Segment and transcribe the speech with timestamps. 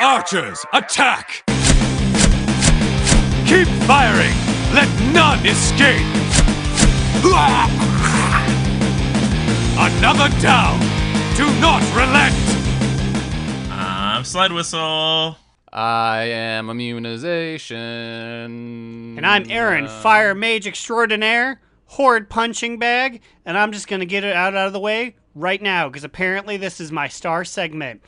[0.00, 1.42] Archers, attack!
[3.46, 4.32] Keep firing!
[4.72, 6.06] Let none escape!
[9.76, 10.78] Another down!
[11.36, 12.34] Do not relent!
[13.70, 15.36] I'm Slide Whistle.
[15.72, 17.76] I am immunization.
[19.18, 24.34] And I'm Aaron, Fire Mage Extraordinaire, Horde Punching Bag, and I'm just gonna get it
[24.34, 28.00] out, out of the way right now, because apparently this is my star segment.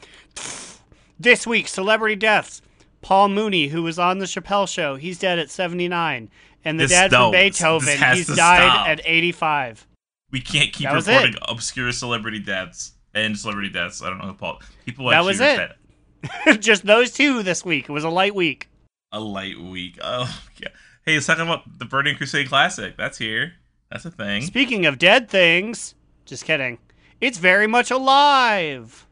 [1.21, 2.63] This week, celebrity deaths.
[3.03, 6.31] Paul Mooney, who was on the Chappelle Show, he's dead at 79.
[6.65, 8.37] And the This- dad from Beethoven, he's died
[8.71, 8.89] stop.
[8.89, 9.87] at 85.
[10.31, 11.39] We can't keep reporting it.
[11.47, 14.03] obscure celebrity deaths and celebrity deaths.
[14.03, 14.63] I don't know who Paul.
[14.87, 15.73] People That was it.
[16.61, 17.85] just those two this week.
[17.89, 18.69] It was a light week.
[19.13, 19.99] A light week.
[20.03, 20.69] Oh yeah.
[21.05, 22.97] Hey, let's talk about the Burning Crusade Classic.
[22.97, 23.55] That's here.
[23.91, 24.43] That's a thing.
[24.43, 26.79] Speaking of dead things, just kidding.
[27.21, 29.07] It's very much alive.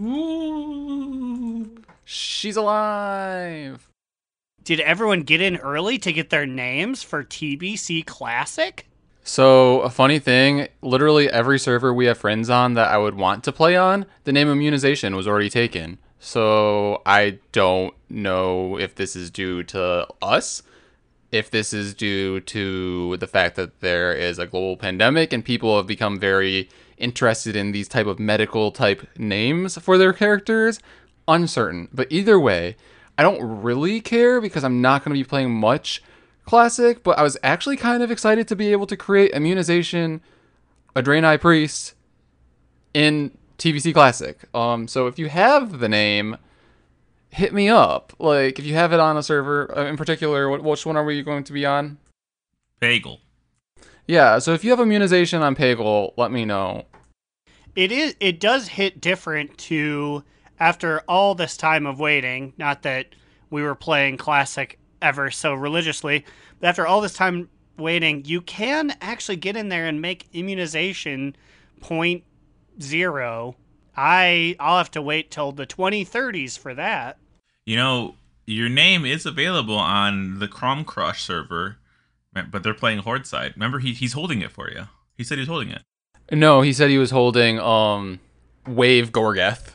[0.00, 1.70] Ooh.
[2.04, 3.88] She's alive.
[4.62, 8.86] Did everyone get in early to get their names for TBC Classic?
[9.22, 13.42] So, a funny thing, literally every server we have friends on that I would want
[13.44, 15.98] to play on, the name immunization was already taken.
[16.18, 20.62] So, I don't know if this is due to us,
[21.32, 25.76] if this is due to the fact that there is a global pandemic and people
[25.76, 30.80] have become very interested in these type of medical type names for their characters,
[31.28, 31.88] uncertain.
[31.92, 32.76] But either way,
[33.16, 36.02] I don't really care because I'm not going to be playing much
[36.44, 40.20] classic, but I was actually kind of excited to be able to create immunization
[40.96, 41.94] a Draenei Priest
[42.92, 44.44] in TBC Classic.
[44.54, 46.36] Um, so if you have the name,
[47.30, 48.12] hit me up.
[48.18, 51.22] Like if you have it on a server uh, in particular, which one are we
[51.22, 51.98] going to be on?
[52.80, 53.20] Pagle.
[54.06, 56.84] Yeah, so if you have immunization on Pagle, let me know.
[57.74, 60.22] It is it does hit different to
[60.60, 63.14] after all this time of waiting, not that
[63.50, 66.24] we were playing classic ever so religiously,
[66.60, 71.34] but after all this time waiting, you can actually get in there and make immunization
[71.80, 72.24] point
[72.80, 73.56] zero.
[73.96, 77.18] I I'll have to wait till the 2030s for that.
[77.64, 78.16] You know,
[78.46, 81.78] your name is available on the Kromcrush server,
[82.50, 83.52] but they're playing Horde side.
[83.56, 84.88] Remember, he, he's holding it for you.
[85.16, 85.82] He said he's holding it.
[86.32, 88.20] No, he said he was holding um
[88.66, 89.70] Wave Gorgeth.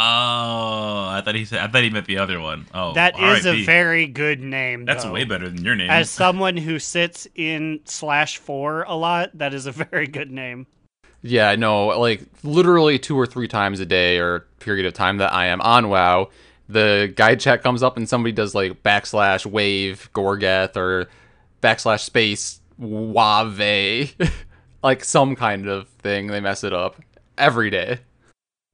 [1.08, 1.58] I thought he said.
[1.58, 2.66] I thought he meant the other one.
[2.72, 3.66] Oh, That is a RIP.
[3.66, 4.84] very good name.
[4.84, 5.12] That's though.
[5.12, 5.90] way better than your name.
[5.90, 10.66] As someone who sits in slash four a lot, that is a very good name.
[11.22, 15.32] Yeah, no, like literally two or three times a day or period of time that
[15.32, 16.28] I am on WoW,
[16.68, 21.08] the guide chat comes up and somebody does like backslash wave Gorgeth or
[21.62, 24.14] backslash space Wave,
[24.82, 26.28] like some kind of thing.
[26.28, 26.96] They mess it up
[27.36, 27.98] every day.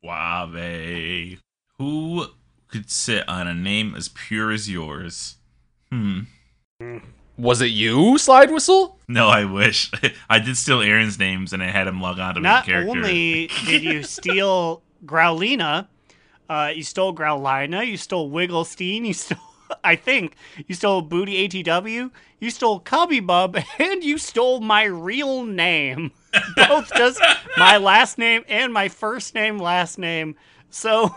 [0.02, 1.40] Wave.
[1.78, 2.26] Who
[2.68, 5.36] could sit on a name as pure as yours?
[5.90, 6.20] Hmm.
[7.36, 8.98] Was it you, Slide Whistle?
[9.08, 9.90] No, I wish.
[10.30, 12.94] I did steal Aaron's names and I had him log on to Not my character.
[12.94, 15.88] Not only did you steal Growlina,
[16.48, 19.38] uh, you stole Growlina, you stole Wigglestein, you stole,
[19.84, 20.36] I think,
[20.66, 26.12] you stole Booty ATW, you stole Cubby Bub, and you stole my real name.
[26.56, 27.20] Both just
[27.56, 30.36] my last name and my first name, last name.
[30.70, 31.14] So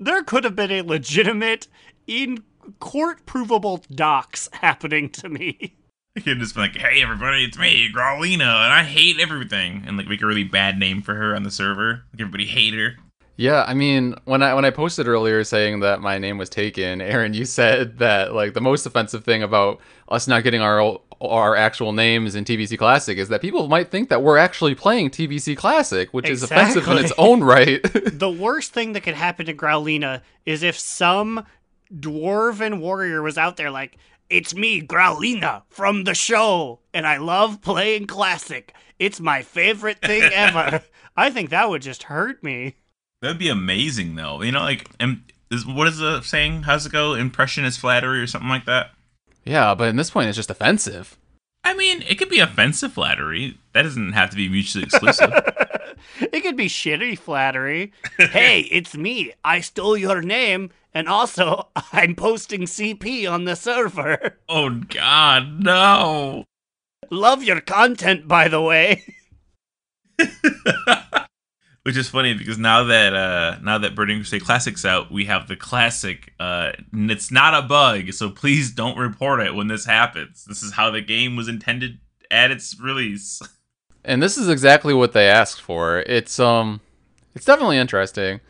[0.00, 1.68] there could have been a legitimate,
[2.06, 2.42] in
[2.80, 5.74] court provable docs happening to me.
[6.16, 9.84] I could just be like, hey, everybody, it's me, Growlina, and I hate everything.
[9.86, 12.04] And like make a really bad name for her on the server.
[12.12, 12.96] Like everybody hate her.
[13.36, 17.02] Yeah, I mean, when I when I posted earlier saying that my name was taken,
[17.02, 21.56] Aaron, you said that like the most offensive thing about us not getting our our
[21.56, 25.56] actual names in TBC Classic is that people might think that we're actually playing TBC
[25.56, 27.80] Classic, which is offensive in its own right.
[27.92, 31.44] the worst thing that could happen to Growlina is if some
[31.94, 33.96] dwarven warrior was out there like,
[34.28, 38.74] it's me, Growlina, from the show, and I love playing classic.
[38.98, 40.82] It's my favorite thing ever.
[41.16, 42.74] I think that would just hurt me.
[43.26, 44.40] That'd be amazing, though.
[44.40, 46.62] You know, like, im- is, what is the saying?
[46.62, 47.14] How's it go?
[47.14, 48.92] Impression is flattery or something like that?
[49.44, 51.16] yeah, but in this point, it's just offensive.
[51.64, 53.58] I mean, it could be offensive flattery.
[53.72, 55.32] That doesn't have to be mutually exclusive.
[56.20, 57.92] It could be shitty flattery.
[58.16, 59.32] hey, it's me.
[59.44, 64.38] I stole your name, and also I'm posting CP on the server.
[64.48, 66.44] oh, God, no.
[67.10, 69.02] Love your content, by the way.
[71.86, 75.46] Which is funny because now that uh now that Burning Crusade Classic's out, we have
[75.46, 76.32] the classic.
[76.40, 80.44] Uh, it's not a bug, so please don't report it when this happens.
[80.46, 83.40] This is how the game was intended at its release.
[84.04, 86.00] And this is exactly what they asked for.
[86.00, 86.80] It's um
[87.36, 88.40] it's definitely interesting.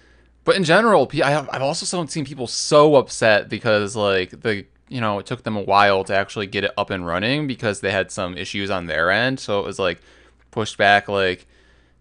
[0.45, 5.27] But in general, I've also seen people so upset because like the you know it
[5.27, 8.39] took them a while to actually get it up and running because they had some
[8.39, 9.41] issues on their end.
[9.41, 10.01] So it was like
[10.51, 11.47] pushed back like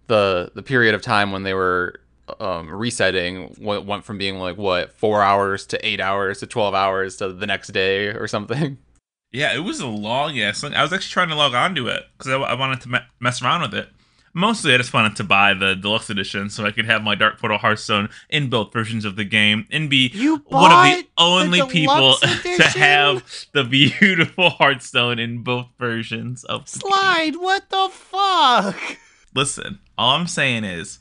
[0.07, 1.99] the the period of time when they were
[2.39, 6.73] um, resetting what went from being like what four hours to eight hours to twelve
[6.73, 8.77] hours to the next day or something.
[9.31, 10.63] Yeah, it was a long ass.
[10.63, 12.99] I was actually trying to log on to it because I, I wanted to me-
[13.19, 13.89] mess around with it.
[14.33, 17.37] Mostly, I just wanted to buy the deluxe edition so I could have my Dark
[17.39, 21.59] Portal Hearthstone in both versions of the game and be You one of the only
[21.59, 22.43] the people deluxe
[22.73, 28.97] to have the beautiful Hearthstone in both versions of the Slide, what the fuck?
[29.35, 30.99] Listen, all I'm saying is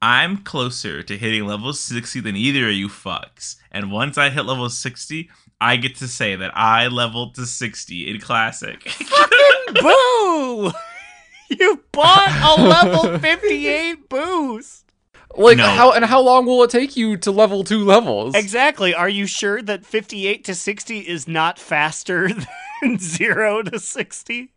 [0.00, 3.56] I'm closer to hitting level 60 than either of you fucks.
[3.70, 8.10] And once I hit level 60, I get to say that I leveled to 60
[8.10, 8.82] in Classic.
[8.88, 10.72] Fucking boo!
[11.50, 14.80] You bought a level 58 boost.
[15.36, 15.66] Like No.
[15.66, 18.34] how and how long will it take you to level two levels?
[18.34, 18.94] Exactly.
[18.94, 22.28] Are you sure that 58 to 60 is not faster
[22.82, 24.50] than 0 to 60?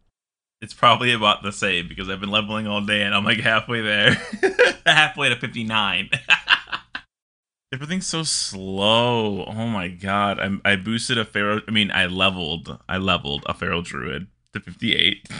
[0.61, 3.81] It's probably about the same because I've been leveling all day and I'm like halfway
[3.81, 4.11] there.
[4.85, 6.09] halfway to 59.
[7.73, 9.45] Everything's so slow.
[9.45, 10.39] Oh my god.
[10.39, 11.61] I'm, I boosted a Pharaoh.
[11.67, 12.79] I mean, I leveled.
[12.87, 15.27] I leveled a Pharaoh Druid to 58.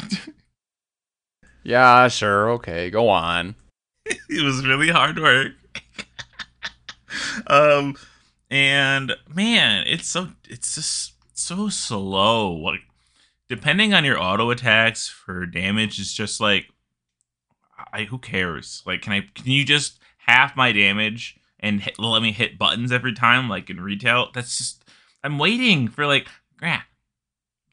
[1.64, 2.50] Yeah, sure.
[2.52, 3.56] Okay, go on.
[4.06, 5.52] it was really hard work.
[7.48, 7.98] um,
[8.50, 12.54] and man, it's so it's just so slow.
[12.54, 12.87] Like
[13.50, 16.68] depending on your auto attacks for damage, is just like,
[17.94, 18.84] I who cares?
[18.86, 22.92] Like, can I can you just half my damage and hit, let me hit buttons
[22.92, 24.30] every time, like in retail?
[24.34, 24.84] That's just
[25.24, 26.28] I'm waiting for like,
[26.62, 26.82] yeah,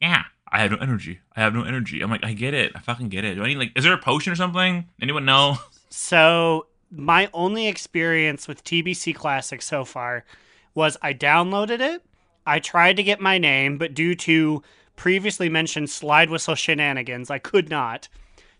[0.01, 0.23] yeah.
[0.51, 1.19] I have no energy.
[1.35, 2.01] I have no energy.
[2.01, 2.71] I'm like, I get it.
[2.75, 3.35] I fucking get it.
[3.35, 4.87] Do I need like, is there a potion or something?
[5.01, 5.57] Anyone know?
[5.97, 10.25] So, my only experience with TBC Classic so far
[10.73, 12.03] was I downloaded it.
[12.45, 14.61] I tried to get my name, but due to
[14.95, 18.07] previously mentioned slide whistle shenanigans, I could not.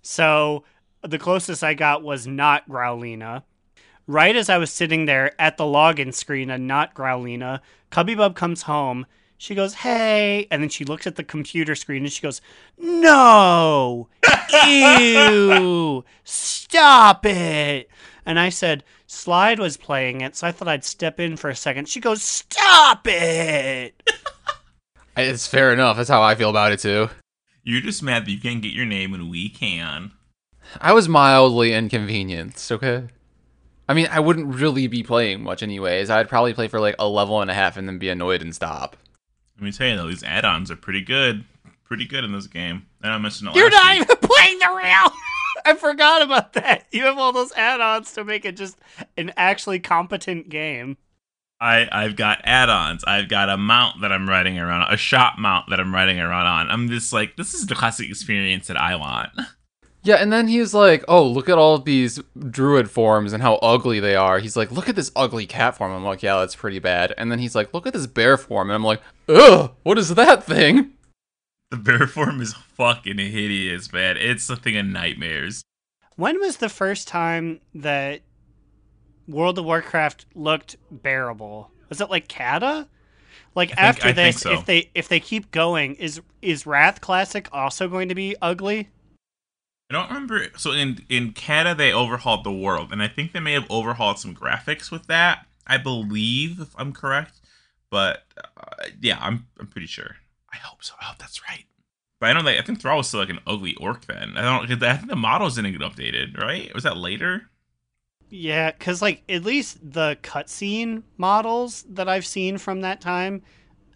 [0.02, 0.64] So,
[1.02, 3.44] the closest I got was not Growlina.
[4.08, 8.36] Right as I was sitting there at the login screen and not Growlina, Cubby Bub
[8.36, 9.06] comes home.
[9.38, 10.48] She goes, Hey.
[10.52, 12.42] And then she looks at the computer screen and she goes,
[12.78, 14.10] No.
[14.68, 16.06] Ew.
[16.24, 17.90] Stop it.
[18.26, 21.56] And I said, Slide was playing it, so I thought I'd step in for a
[21.56, 21.88] second.
[21.90, 24.02] She goes, Stop it.
[25.17, 25.97] It's fair enough.
[25.97, 27.09] That's how I feel about it too.
[27.63, 30.12] You're just mad that you can't get your name and we can.
[30.81, 33.07] I was mildly inconvenienced, okay?
[33.88, 36.09] I mean, I wouldn't really be playing much anyways.
[36.09, 38.53] I'd probably play for like a level and a half and then be annoyed and
[38.53, 38.97] stop.
[39.57, 41.45] Let me tell you though, these add-ons are pretty good.
[41.85, 42.88] Pretty good in this game.
[43.03, 44.01] And I mentioned it You're not week.
[44.03, 45.12] even playing the real.
[45.65, 46.85] I forgot about that.
[46.91, 48.77] You have all those add ons to make it just
[49.17, 50.97] an actually competent game.
[51.60, 53.04] I, I've got add-ons.
[53.06, 56.48] I've got a mount that I'm riding around, a shop mount that I'm riding around
[56.48, 56.69] on.
[56.69, 59.31] I'm just like, this is the classic experience that I want.
[60.06, 62.19] Yeah, and then he's like, "Oh, look at all these
[62.52, 65.92] druid forms and how ugly they are." He's like, "Look at this ugly cat form."
[65.92, 68.69] I'm like, "Yeah, that's pretty bad." And then he's like, "Look at this bear form,"
[68.69, 70.92] and I'm like, "Ugh, what is that thing?"
[71.72, 74.18] The bear form is fucking hideous, man.
[74.18, 75.63] It's a thing of nightmares.
[76.18, 78.22] When was the first time that
[79.27, 81.72] World of Warcraft looked bearable?
[81.89, 82.88] Was it like Kata?
[83.55, 84.53] Like think- after I this, so.
[84.53, 88.89] if they if they keep going, is is Wrath Classic also going to be ugly?
[89.89, 90.48] I don't remember.
[90.58, 94.20] So in in Kata, they overhauled the world, and I think they may have overhauled
[94.20, 95.46] some graphics with that.
[95.67, 97.39] I believe, if I'm correct.
[97.89, 100.17] But uh, yeah, I'm I'm pretty sure.
[100.51, 100.96] I hope so.
[101.00, 101.65] I hope that's right.
[102.20, 104.34] But I know that I think Thrall was still like an ugly orc then.
[104.38, 104.84] I don't.
[104.84, 106.74] I think the models didn't get updated, right?
[106.74, 107.50] Was that later?
[108.29, 113.44] Yeah, because like at least the cutscene models that I've seen from that time,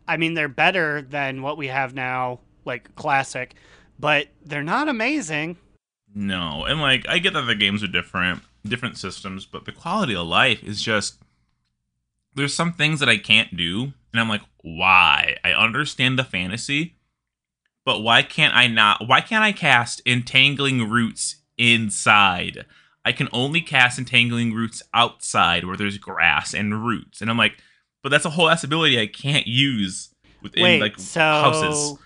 [0.08, 3.56] I mean they're better than what we have now, like classic,
[4.00, 5.58] but they're not amazing.
[6.14, 10.16] No, and like I get that the games are different, different systems, but the quality
[10.16, 11.18] of life is just
[12.36, 15.38] there's some things that I can't do, and I'm like, why?
[15.44, 16.96] I understand the fantasy,
[17.86, 19.08] but why can't I not?
[19.08, 22.66] Why can't I cast entangling roots inside?
[23.06, 27.58] I can only cast entangling roots outside where there's grass and roots, and I'm like,
[28.04, 31.98] but that's a whole ass ability I can't use within Wait, like so houses.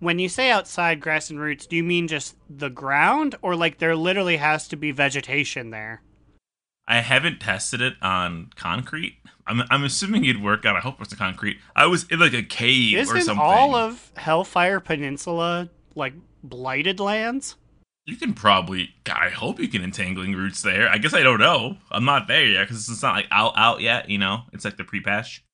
[0.00, 3.78] when you say outside grass and roots, do you mean just the ground, or like
[3.78, 6.02] there literally has to be vegetation there?
[6.86, 9.18] I haven't tested it on concrete.
[9.46, 10.76] I'm, I'm assuming it'd work out.
[10.76, 11.58] I hope it's a concrete.
[11.74, 13.42] I was in like a cave or Isn't something.
[13.44, 17.56] all of Hellfire Peninsula like blighted lands?
[18.04, 18.90] You can probably.
[19.04, 20.88] God, I hope you can entangling roots there.
[20.88, 21.76] I guess I don't know.
[21.90, 24.10] I'm not there yet because it's not like out out yet.
[24.10, 25.44] You know, it's like the pre-patch.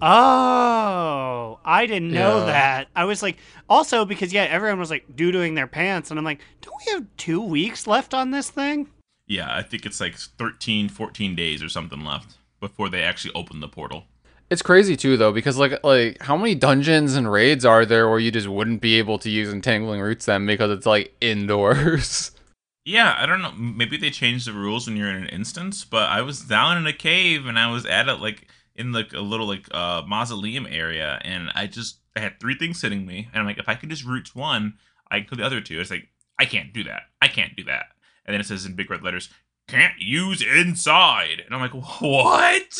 [0.00, 2.44] Oh, I didn't know Yeah.
[2.46, 2.88] that.
[2.94, 3.36] I was like,
[3.68, 7.06] also because yeah, everyone was like doo-dooing their pants, and I'm like, don't we have
[7.16, 8.88] two weeks left on this thing?
[9.26, 13.60] Yeah, I think it's like 13, 14 days or something left before they actually open
[13.60, 14.04] the portal.
[14.50, 18.18] It's crazy too though because like like how many dungeons and raids are there where
[18.18, 22.32] you just wouldn't be able to use entangling roots then because it's like indoors.
[22.84, 23.52] Yeah, I don't know.
[23.52, 26.86] Maybe they changed the rules when you're in an instance, but I was down in
[26.86, 30.66] a cave and I was at it like in like a little like uh mausoleum
[30.66, 33.74] area, and I just I had three things hitting me, and I'm like, if I
[33.74, 34.78] could just root one,
[35.10, 35.78] I could the other two.
[35.78, 37.02] It's like I can't do that.
[37.20, 37.88] I can't do that.
[38.24, 39.28] And then it says in big red letters,
[39.66, 42.78] "Can't use inside," and I'm like, what?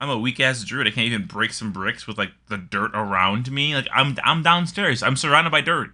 [0.00, 0.86] I'm a weak ass druid.
[0.86, 3.74] I can't even break some bricks with like the dirt around me.
[3.74, 5.02] Like I'm I'm downstairs.
[5.02, 5.92] I'm surrounded by dirt.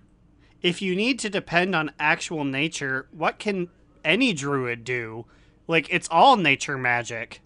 [0.60, 3.68] If you need to depend on actual nature, what can
[4.04, 5.26] any druid do?
[5.68, 7.40] Like it's all nature magic.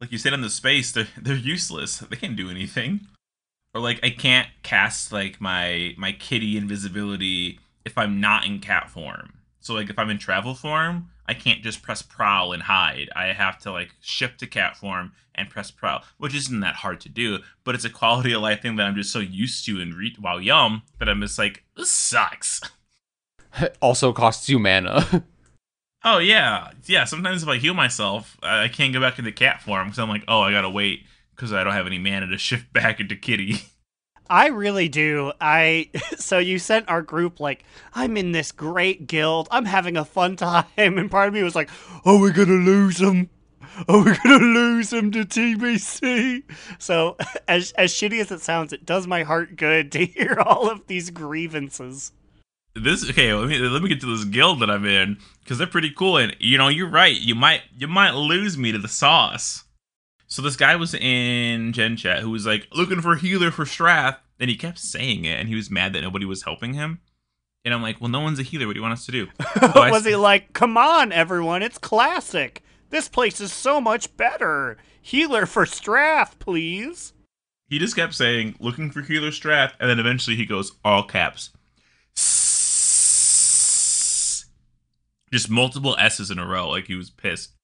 [0.00, 3.00] like you said in the space they're they're useless they can't do anything
[3.74, 8.88] or like i can't cast like my my kitty invisibility if i'm not in cat
[8.90, 13.08] form so like if i'm in travel form i can't just press prowl and hide.
[13.14, 17.00] I have to like shift to cat form and press prowl which isn't that hard
[17.02, 19.80] to do but it's a quality of life thing that i'm just so used to
[19.80, 22.60] in re- WoW Yum that i'm just like this sucks.
[23.58, 25.24] It also costs you mana.
[26.04, 26.70] oh yeah.
[26.86, 29.98] Yeah sometimes if i heal myself i I can't go back into cat form because
[29.98, 31.04] i'm like oh i gotta wait
[31.34, 33.56] because i don't have any mana to shift back into kitty
[34.28, 35.32] I really do.
[35.40, 37.64] I so you sent our group like
[37.94, 39.48] I'm in this great guild.
[39.50, 41.70] I'm having a fun time, and part of me was like,
[42.04, 43.30] "Are we gonna lose them?
[43.88, 46.42] Are we gonna lose them to TBC?"
[46.78, 47.16] So
[47.48, 50.86] as as shitty as it sounds, it does my heart good to hear all of
[50.86, 52.12] these grievances.
[52.74, 55.66] this okay let me let me get to this guild that i'm in because they're
[55.66, 58.86] pretty cool and you know you're right you might you might lose me to the
[58.88, 59.64] sauce
[60.26, 63.66] so this guy was in gen chat who was like looking for a healer for
[63.66, 67.00] strath and he kept saying it and he was mad that nobody was helping him
[67.64, 69.28] and i'm like well no one's a healer what do you want us to do
[69.60, 72.62] So was he like, "Come on, everyone, it's classic.
[72.90, 74.76] This place is so much better.
[75.00, 77.12] Healer for Strath, please."
[77.68, 81.50] he just kept saying looking for healer strath and then eventually he goes all caps
[85.32, 87.55] just multiple s's in a row like he was pissed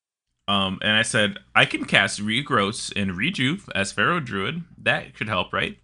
[0.53, 4.63] um and i said i can cast regrowth and rejuve as pharaoh druid.
[4.77, 5.79] That should help right?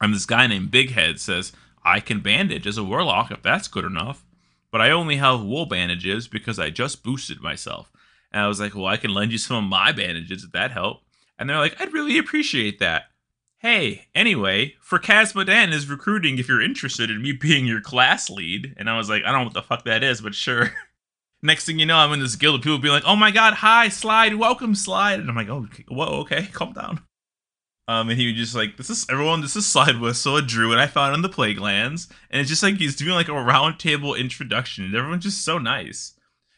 [0.00, 1.52] And this guy named big head says
[1.84, 4.24] i can bandage as a warlock if that's good enough
[4.70, 7.92] but i only have wool bandages because i just boosted myself.
[8.32, 10.70] And i was like well i can lend you some of my bandages if that
[10.70, 11.02] help.
[11.38, 13.04] And they're like i'd really appreciate that.
[13.58, 18.28] Hey, anyway, for Khaz Modan is recruiting if you're interested in me being your class
[18.28, 18.74] lead.
[18.76, 20.72] And I was like, I don't know what the fuck that is, but sure.
[21.42, 23.54] Next thing you know, I'm in this guild of people being like, oh my god,
[23.54, 25.20] hi, Slide, welcome, Slide.
[25.20, 27.00] And I'm like, oh, whoa, okay, calm down.
[27.88, 30.78] Um, and he was just like, this is everyone, this is Slide Whistle, a druid
[30.78, 32.10] I found on the Plaguelands.
[32.30, 34.84] And it's just like he's doing like a roundtable introduction.
[34.84, 36.14] And everyone's just so nice.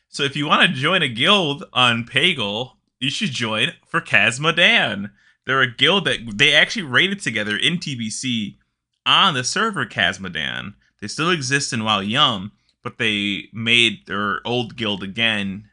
[0.09, 4.41] So if you want to join a guild on Pagle, you should join for Khaz
[4.41, 5.11] Modan.
[5.45, 8.57] They're a guild that they actually raided together in TBC
[9.05, 10.75] on the server Khaz Modan.
[11.01, 15.69] They still exist in WoW Yum, but they made their old guild again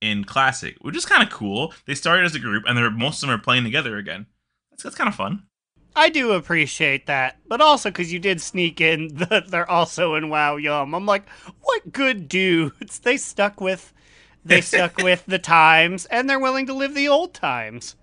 [0.00, 1.72] in Classic, which is kind of cool.
[1.86, 4.26] They started as a group, and they're most of them are playing together again.
[4.70, 5.44] That's, that's kind of fun.
[5.96, 10.28] I do appreciate that, but also because you did sneak in that they're also in
[10.28, 10.94] WoW Yum.
[10.94, 11.28] I'm like,
[11.62, 12.98] what good dudes?
[12.98, 13.92] They stuck with,
[14.44, 17.96] they stuck with the times, and they're willing to live the old times.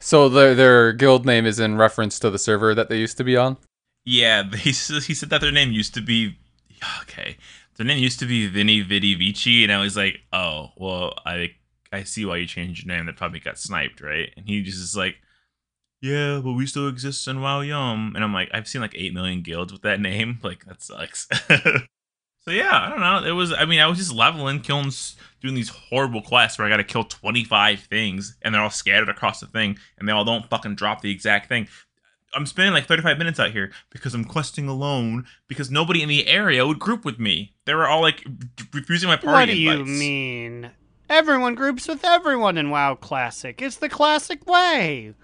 [0.00, 3.24] so their their guild name is in reference to the server that they used to
[3.24, 3.56] be on.
[4.04, 6.38] Yeah, they, he said that their name used to be
[7.02, 7.36] okay.
[7.76, 11.54] Their name used to be Vinny Vidi Vici, and I was like, oh, well, I
[11.92, 13.06] I see why you changed your name.
[13.06, 14.32] That probably got sniped, right?
[14.36, 15.16] And he just is like,
[16.00, 19.14] yeah, but we still exist in WoW Yum, and I'm like, I've seen like eight
[19.14, 20.38] million guilds with that name.
[20.42, 21.28] Like that sucks.
[21.48, 23.28] so yeah, I don't know.
[23.28, 23.52] It was.
[23.52, 24.92] I mean, I was just leveling, killing,
[25.42, 29.08] doing these horrible quests where I got to kill 25 things, and they're all scattered
[29.10, 31.68] across the thing, and they all don't fucking drop the exact thing.
[32.34, 36.26] I'm spending like 35 minutes out here because I'm questing alone because nobody in the
[36.26, 37.54] area would group with me.
[37.64, 38.26] They were all like
[38.72, 40.70] refusing my party What do you mean?
[41.08, 43.62] Everyone groups with everyone in WoW Classic.
[43.62, 45.14] It's the classic way.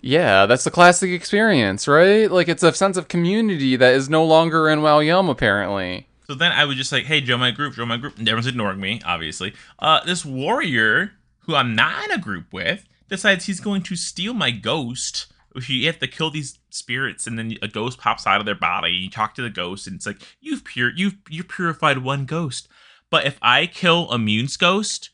[0.00, 2.30] Yeah, that's the classic experience, right?
[2.30, 6.08] Like it's a sense of community that is no longer in WoW Yum apparently.
[6.26, 8.18] So then I was just like, hey, join my group, join my group.
[8.18, 9.54] And everyone's ignoring me, obviously.
[9.78, 14.34] Uh, this warrior, who I'm not in a group with, decides he's going to steal
[14.34, 15.26] my ghost,
[15.62, 18.94] you have to kill these spirits, and then a ghost pops out of their body.
[18.94, 22.24] and You talk to the ghost, and it's like you've pure you've you purified one
[22.24, 22.68] ghost.
[23.10, 25.10] But if I kill a Mune's ghost,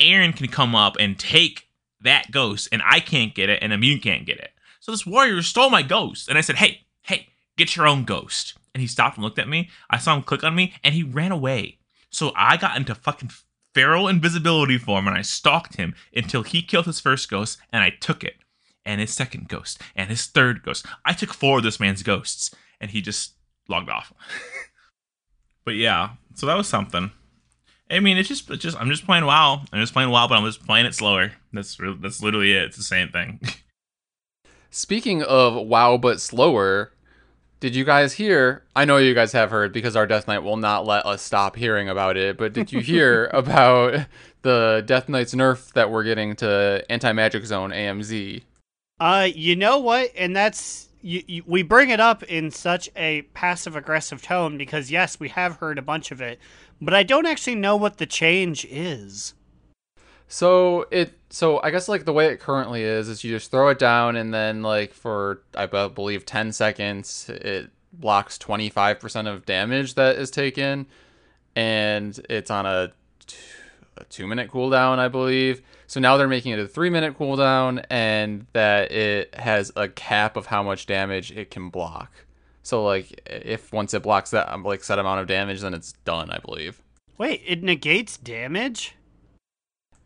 [0.00, 1.68] Aaron can come up and take
[2.00, 4.50] that ghost, and I can't get it, and Immune can't get it.
[4.80, 8.54] So this warrior stole my ghost, and I said, "Hey, hey, get your own ghost."
[8.74, 9.70] And he stopped and looked at me.
[9.88, 11.78] I saw him click on me, and he ran away.
[12.10, 13.30] So I got into fucking
[13.74, 17.90] feral invisibility form, and I stalked him until he killed his first ghost, and I
[17.90, 18.36] took it,
[18.84, 20.86] and his second ghost, and his third ghost.
[21.04, 23.34] I took four of this man's ghosts, and he just
[23.68, 24.12] logged off.
[25.64, 27.10] but yeah, so that was something.
[27.90, 29.62] I mean, it's just, it's just, I'm just playing WoW.
[29.72, 31.32] I'm just playing WoW, but I'm just playing it slower.
[31.52, 32.64] That's that's literally it.
[32.64, 33.40] It's the same thing.
[34.70, 36.92] Speaking of WoW but slower,
[37.60, 38.64] did you guys hear?
[38.74, 41.56] I know you guys have heard because our Death Knight will not let us stop
[41.56, 42.36] hearing about it.
[42.36, 44.06] But did you hear about
[44.42, 48.42] the Death Knight's nerf that we're getting to Anti Magic Zone AMZ?
[49.00, 50.10] Uh, you know what?
[50.16, 54.90] And that's you, you, we bring it up in such a passive aggressive tone because
[54.90, 56.38] yes, we have heard a bunch of it,
[56.80, 59.34] but I don't actually know what the change is.
[60.28, 63.68] So it so I guess like the way it currently is is you just throw
[63.68, 69.94] it down and then like for I believe 10 seconds it blocks 25% of damage
[69.94, 70.86] that is taken
[71.54, 72.92] and it's on a,
[73.26, 73.36] t-
[73.98, 75.62] a 2 minute cooldown I believe.
[75.86, 80.36] So now they're making it a 3 minute cooldown and that it has a cap
[80.36, 82.10] of how much damage it can block.
[82.62, 85.92] So like if once it blocks that um, like set amount of damage then it's
[86.04, 86.82] done I believe.
[87.18, 88.94] Wait, it negates damage?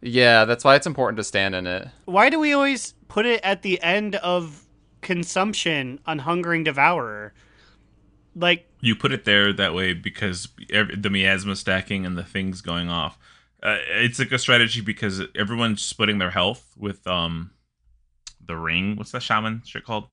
[0.01, 1.89] Yeah, that's why it's important to stand in it.
[2.05, 4.65] Why do we always put it at the end of
[5.01, 7.33] consumption on Hungering Devourer?
[8.37, 12.61] Like, you put it there that way because every, the miasma stacking and the things
[12.61, 13.19] going off.
[13.63, 17.51] Uh, it's like a strategy because everyone's splitting their health with um
[18.45, 18.97] the ring.
[18.97, 20.09] What's that shaman shit called?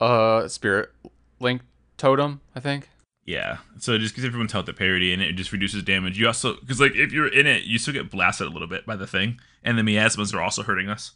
[0.00, 0.90] Uh, spirit
[1.40, 1.62] link
[1.96, 2.88] totem, I think.
[3.26, 6.18] Yeah, so it just gives everyone's health at parity, and it just reduces damage.
[6.18, 8.84] You also because like if you're in it, you still get blasted a little bit
[8.84, 11.12] by the thing, and the miasmas are also hurting us.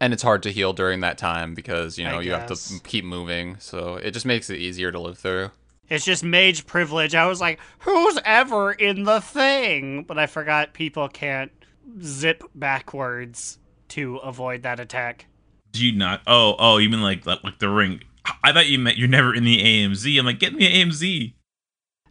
[0.00, 2.80] And it's hard to heal during that time because you I know you have to
[2.84, 5.50] keep moving, so it just makes it easier to live through.
[5.88, 7.14] It's just mage privilege.
[7.14, 10.04] I was like, who's ever in the thing?
[10.04, 11.52] But I forgot people can't
[12.02, 15.26] zip backwards to avoid that attack.
[15.72, 16.22] Do you not?
[16.26, 18.02] Oh, oh, you mean like like the ring?
[18.42, 20.18] I thought you meant you're never in the AMZ.
[20.18, 21.34] I'm like, get in the AMZ.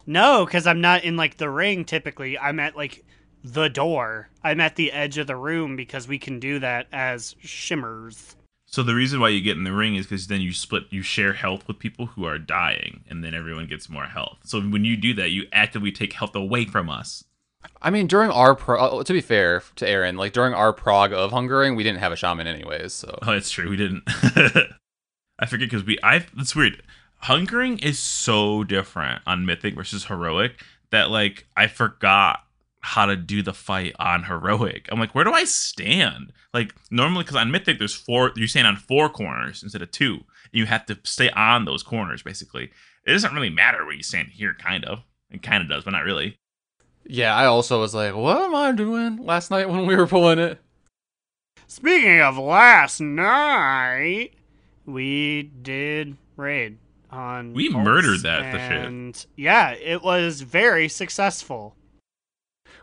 [0.06, 2.38] No, because I'm not in like the ring typically.
[2.38, 3.04] I'm at like
[3.42, 4.30] the door.
[4.42, 8.36] I'm at the edge of the room because we can do that as shimmers.
[8.76, 11.00] So the reason why you get in the ring is because then you split, you
[11.00, 14.36] share health with people who are dying, and then everyone gets more health.
[14.44, 17.24] So when you do that, you actively take health away from us.
[17.80, 21.14] I mean, during our pro, uh, to be fair to Aaron, like during our prog
[21.14, 23.70] of hungering, we didn't have a shaman anyways, so Oh, that's true.
[23.70, 24.02] We didn't.
[25.38, 25.98] I forget because we.
[26.02, 26.26] I.
[26.36, 26.82] It's weird.
[27.20, 32.40] Hungering is so different on Mythic versus Heroic that like I forgot
[32.80, 34.88] how to do the fight on Heroic.
[34.92, 36.32] I'm like, where do I stand?
[36.54, 38.32] Like normally, because on Mythic there's four.
[38.36, 40.14] You stand on four corners instead of two.
[40.14, 42.22] And you have to stay on those corners.
[42.22, 42.70] Basically,
[43.04, 44.54] it doesn't really matter where you stand here.
[44.54, 45.00] Kind of.
[45.30, 46.38] It kind of does, but not really.
[47.04, 47.34] yeah.
[47.34, 50.60] I also was like, what am I doing last night when we were pulling it?
[51.66, 54.34] Speaking of last night,
[54.86, 56.78] we did raid
[57.10, 57.54] on.
[57.54, 58.86] We murdered that, the shit.
[58.86, 61.74] and yeah, it was very successful.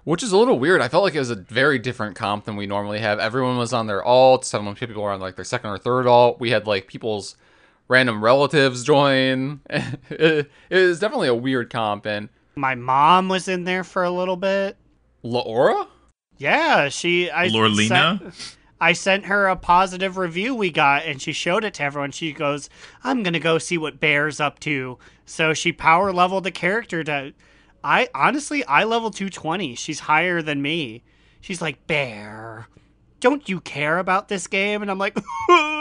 [0.04, 0.82] Which is a little weird.
[0.82, 3.20] I felt like it was a very different comp than we normally have.
[3.20, 4.44] Everyone was on their alt.
[4.44, 6.40] Some people were on like their second or third alt.
[6.42, 7.38] We had like people's
[7.88, 9.62] random relatives join.
[9.70, 12.06] it, it was definitely a weird comp.
[12.06, 14.78] And My mom was in there for a little bit.
[15.24, 15.88] Laura?
[16.38, 17.32] Yeah, she.
[17.32, 18.20] I Lorlina?
[18.20, 22.12] Sent, I sent her a positive review we got, and she showed it to everyone.
[22.12, 22.70] She goes,
[23.04, 27.34] "I'm gonna go see what Bear's up to." So she power leveled the character to.
[27.84, 29.76] I honestly, I level 220.
[29.76, 31.04] She's higher than me.
[31.42, 32.68] She's like, Bear,
[33.20, 34.82] don't you care about this game?
[34.82, 35.18] And I'm like,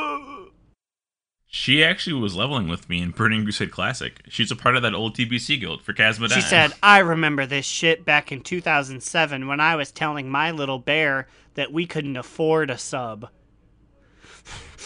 [1.55, 4.23] She actually was leveling with me in Burning Crusade Classic.
[4.27, 6.33] She's a part of that old TBC guild for Khaz Modan.
[6.33, 10.79] She said, I remember this shit back in 2007 when I was telling my little
[10.79, 13.29] bear that we couldn't afford a sub.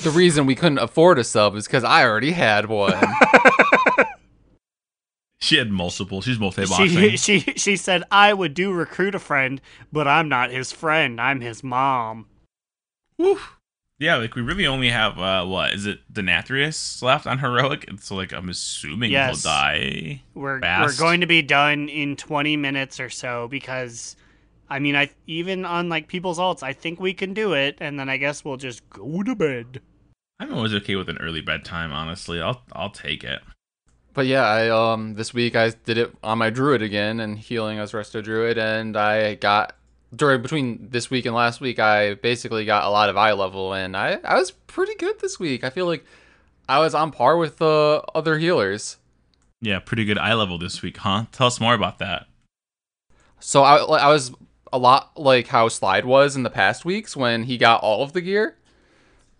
[0.02, 2.94] The reason we couldn't afford a sub is because I already had one.
[5.46, 6.20] She had multiple.
[6.22, 9.60] She's multi She, she, she said, I would do recruit a friend,
[9.92, 11.20] but I'm not his friend.
[11.20, 12.26] I'm his mom.
[13.16, 13.52] Woof.
[13.98, 17.98] Yeah, like we really only have uh what is it, Denathrius left on heroic, and
[17.98, 19.42] so like I'm assuming Yes.
[19.42, 20.22] he'll die.
[20.34, 20.98] We're, Fast.
[20.98, 24.16] we're going to be done in 20 minutes or so because,
[24.68, 27.98] I mean, I even on like people's alts, I think we can do it, and
[27.98, 29.80] then I guess we'll just go to bed.
[30.40, 31.92] I'm always okay with an early bedtime.
[31.92, 33.40] Honestly, I'll I'll take it.
[34.16, 37.78] But yeah, I um this week I did it on my druid again and healing
[37.78, 39.76] as resto druid, and I got
[40.14, 43.74] during between this week and last week I basically got a lot of eye level,
[43.74, 45.64] and I I was pretty good this week.
[45.64, 46.06] I feel like
[46.66, 48.96] I was on par with the other healers.
[49.60, 51.26] Yeah, pretty good eye level this week, huh?
[51.30, 52.26] Tell us more about that.
[53.38, 54.32] So I I was
[54.72, 58.14] a lot like how Slide was in the past weeks when he got all of
[58.14, 58.56] the gear.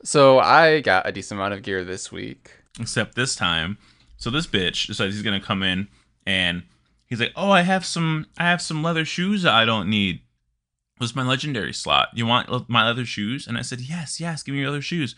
[0.04, 2.50] So I got a decent amount of gear this week.
[2.78, 3.78] Except this time,
[4.16, 5.88] so this bitch decides he's gonna come in
[6.26, 6.62] and
[7.06, 10.20] he's like, "Oh, I have some, I have some leather shoes that I don't need.
[10.98, 12.08] Was my legendary slot?
[12.14, 15.14] You want my leather shoes?" And I said, "Yes, yes, give me your leather shoes."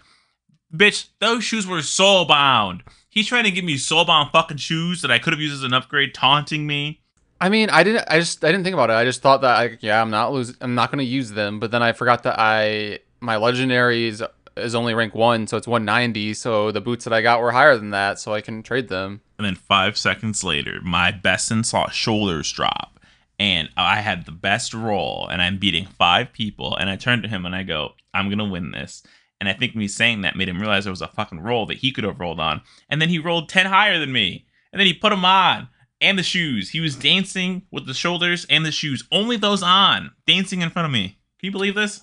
[0.75, 2.83] Bitch, those shoes were soulbound.
[3.09, 5.73] He's trying to give me soulbound fucking shoes that I could have used as an
[5.73, 7.01] upgrade, taunting me.
[7.41, 8.05] I mean, I didn't.
[8.09, 8.95] I just I didn't think about it.
[8.95, 10.57] I just thought that I yeah, I'm not losing.
[10.61, 11.61] I'm not gonna use them.
[11.61, 14.27] But then I forgot that I my legendaries
[14.61, 16.35] is only rank one, so it's 190.
[16.35, 19.21] So the boots that I got were higher than that, so I can trade them.
[19.39, 23.01] And then five seconds later, my best in slot shoulders drop,
[23.39, 26.77] and I had the best roll, and I'm beating five people.
[26.77, 29.03] And I turn to him and I go, "I'm gonna win this."
[29.41, 31.79] And I think me saying that made him realize there was a fucking roll that
[31.79, 32.63] he could have rolled on.
[32.89, 34.47] And then he rolled 10 higher than me.
[34.73, 35.69] And then he put them on
[36.01, 36.71] and the shoes.
[36.71, 39.05] He was dancing with the shoulders and the shoes.
[39.13, 41.19] Only those on, dancing in front of me.
[41.39, 42.01] Can you believe this?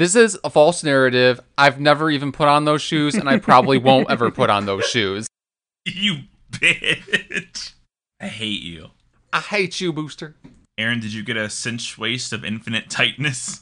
[0.00, 1.40] This is a false narrative.
[1.58, 4.86] I've never even put on those shoes, and I probably won't ever put on those
[4.86, 5.26] shoes.
[5.84, 7.74] You bitch.
[8.18, 8.92] I hate you.
[9.30, 10.36] I hate you, Booster.
[10.78, 13.60] Aaron, did you get a cinch waist of infinite tightness?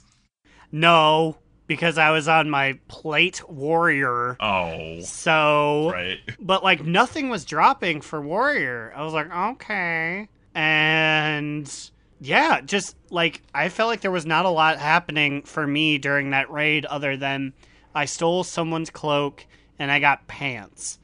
[0.71, 4.37] No, because I was on my plate warrior.
[4.39, 6.19] Oh, So, right.
[6.39, 8.93] but like nothing was dropping for warrior.
[8.95, 10.29] I was like, okay.
[10.55, 15.99] And yeah, just like I felt like there was not a lot happening for me
[15.99, 17.53] during that raid other than
[17.95, 19.47] I stole someone's cloak
[19.79, 20.99] and I got pants.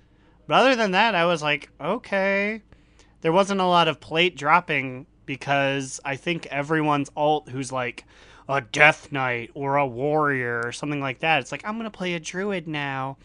[0.46, 2.62] But other than that, I was like, okay.
[3.20, 8.05] There wasn't a lot of plate dropping because I think everyone's alt who's like
[8.48, 11.40] a death knight or a warrior or something like that.
[11.40, 13.16] It's like I'm gonna play a druid now,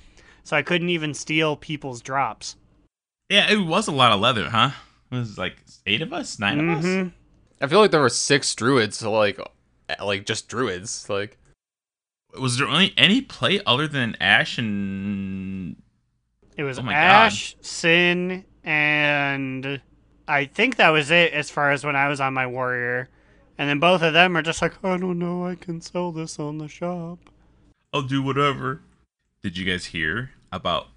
[0.43, 2.56] so I couldn't even steal people's drops.
[3.30, 4.71] Yeah, it was a lot of leather, huh?
[5.12, 6.86] It was like eight of us, 9 of us.
[6.86, 7.10] Mm-hmm.
[7.62, 9.39] I feel like there were six druids, so like,
[10.02, 11.10] like just druids.
[11.10, 11.38] Like,
[12.39, 15.76] Was there only any play other than Ash and
[16.56, 19.82] It was Oh my Ash, Sin, and
[20.28, 23.10] I think that was it as far as when I was on my warrior.
[23.58, 26.39] And then both of them are just like, I don't know, I can sell this
[26.39, 27.19] on the shop.
[27.91, 28.82] I'll do whatever.
[29.41, 30.88] Did you guys hear about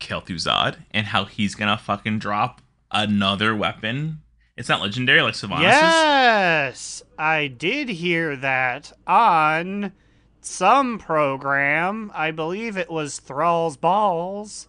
[0.00, 4.22] Kel'Thuzad and how he's gonna fucking drop another weapon?
[4.60, 5.62] It's not legendary like Sylvanas.
[5.62, 9.92] Yes, I did hear that on
[10.42, 12.12] some program.
[12.14, 14.68] I believe it was Thrall's Balls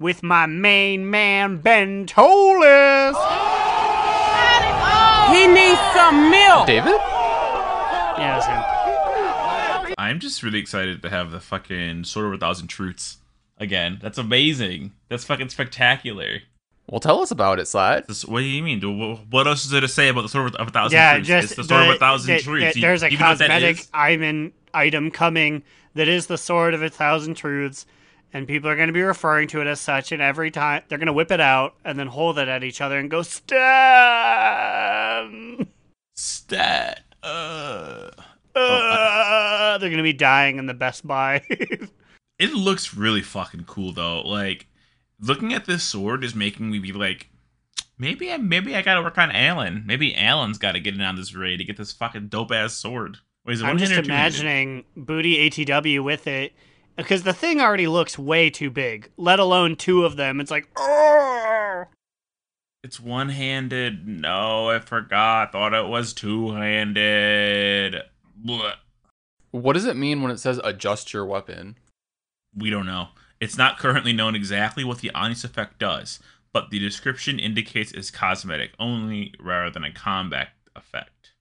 [0.00, 3.12] with my main man Ben Tolis.
[3.14, 3.68] Oh!
[5.32, 6.66] He needs some milk.
[6.66, 6.98] David?
[8.18, 9.94] Yeah, it was him.
[9.98, 13.18] I'm just really excited to have the fucking Sword of a Thousand Truths
[13.56, 14.00] again.
[14.02, 14.94] That's amazing.
[15.08, 16.40] That's fucking spectacular.
[16.88, 18.04] Well, tell us about it, Slide.
[18.26, 18.80] What do you mean?
[19.30, 21.28] What else is there to say about the Sword of a Thousand Yeah, Truths?
[21.28, 22.64] just it's the Sword of a Thousand that- Truths.
[22.64, 23.88] that You- there's a you know what that cosmetic is?
[23.92, 25.62] item item coming
[25.94, 27.84] that is the sword of a thousand truths,
[28.32, 30.12] and people are going to be referring to it as such.
[30.12, 32.80] And every time they're going to whip it out and then hold it at each
[32.80, 33.22] other and go
[34.28, 35.66] Stan.
[36.16, 37.02] Stat.
[37.22, 38.10] Uh,
[38.54, 41.42] Uh, they're going to be dying in the Best Buy.
[42.38, 44.20] it looks really fucking cool though.
[44.22, 44.66] Like
[45.20, 47.28] looking at this sword is making me be like,
[47.98, 49.84] maybe I maybe I gotta work on Alan.
[49.86, 52.74] Maybe Alan's got to get in on this raid to get this fucking dope ass
[52.74, 53.18] sword.
[53.44, 54.40] Wait, is it I'm just handed or two-handed?
[54.40, 56.52] imagining Booty ATW with it
[56.96, 59.10] because the thing already looks way too big.
[59.16, 60.40] Let alone two of them.
[60.40, 61.84] It's like, oh.
[62.84, 64.06] It's one handed.
[64.06, 65.52] No, I forgot.
[65.52, 68.02] Thought it was two handed.
[69.50, 71.76] What does it mean when it says adjust your weapon?
[72.56, 73.08] We don't know.
[73.40, 76.18] It's not currently known exactly what the Onyx effect does,
[76.52, 81.32] but the description indicates it's cosmetic only rather than a combat effect.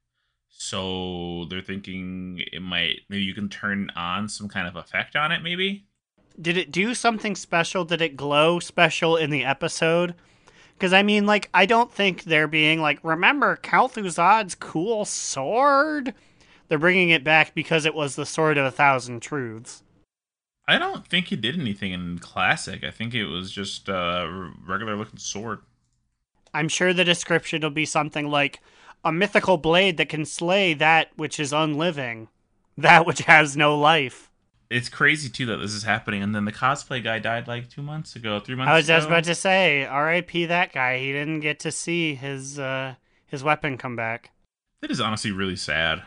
[0.50, 5.32] So they're thinking it might maybe you can turn on some kind of effect on
[5.32, 5.86] it, maybe?
[6.40, 7.86] Did it do something special?
[7.86, 10.14] Did it glow special in the episode?
[10.74, 16.14] Because I mean, like, I don't think they're being like, remember Kel'Thuzad's cool sword?
[16.68, 19.82] They're bringing it back because it was the sword of a thousand truths.
[20.68, 22.84] I don't think he did anything in classic.
[22.84, 25.60] I think it was just a regular looking sword.
[26.54, 28.60] I'm sure the description will be something like
[29.04, 32.28] a mythical blade that can slay that which is unliving,
[32.78, 34.30] that which has no life.
[34.70, 37.82] it's crazy too that this is happening, and then the cosplay guy died like two
[37.82, 38.68] months ago, three months.
[38.68, 38.74] Ago.
[38.74, 40.46] I was just about to say, R.I.P.
[40.48, 41.00] that guy.
[41.00, 44.32] He didn't get to see his uh, his weapon come back.
[44.82, 46.04] That is honestly really sad.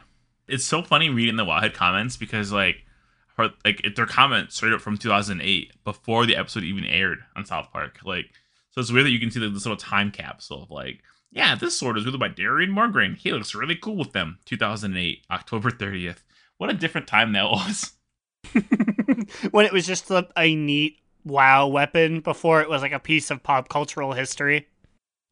[0.47, 2.85] It's so funny reading the Wowhead comments because like,
[3.43, 7.71] her, like their comments straight up from 2008 before the episode even aired on South
[7.73, 7.99] Park.
[8.05, 8.27] Like,
[8.71, 11.55] so it's weird that you can see like, this little time capsule of like, yeah,
[11.55, 13.17] this sword is wielded by Darion Mograine.
[13.17, 14.39] He looks really cool with them.
[14.47, 16.23] 2008, October 30th.
[16.59, 17.93] What a different time that was.
[19.51, 23.31] when it was just a, a neat WoW weapon before it was like a piece
[23.31, 24.69] of pop cultural history.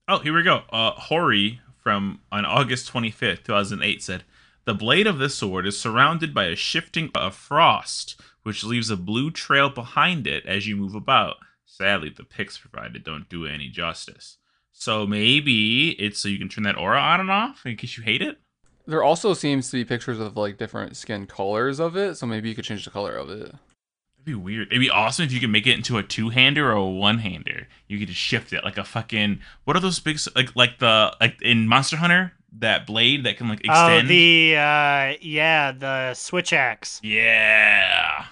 [0.06, 0.62] Oh, here we go.
[0.70, 4.24] Uh, Hori from on August 25th, 2008 said,
[4.68, 8.98] "The blade of this sword is surrounded by a shifting of frost, which leaves a
[8.98, 11.36] blue trail behind it as you move about.
[11.64, 14.36] Sadly, the pics provided don't do it any justice.
[14.70, 18.04] So maybe it's so you can turn that aura on and off in case you
[18.04, 18.40] hate it.
[18.86, 22.50] There also seems to be pictures of like different skin colors of it, so maybe
[22.50, 23.46] you could change the color of it.
[23.46, 24.68] That'd be weird.
[24.68, 27.68] It'd be awesome if you could make it into a two-hander or a one-hander.
[27.86, 31.16] You could just shift it like a fucking what are those big like like the
[31.22, 34.06] like in Monster Hunter that blade that can like extend.
[34.06, 37.00] Oh, the uh, yeah, the switch axe.
[37.02, 38.26] yeah.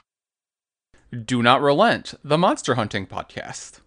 [1.25, 3.81] Do not relent, the monster hunting podcast.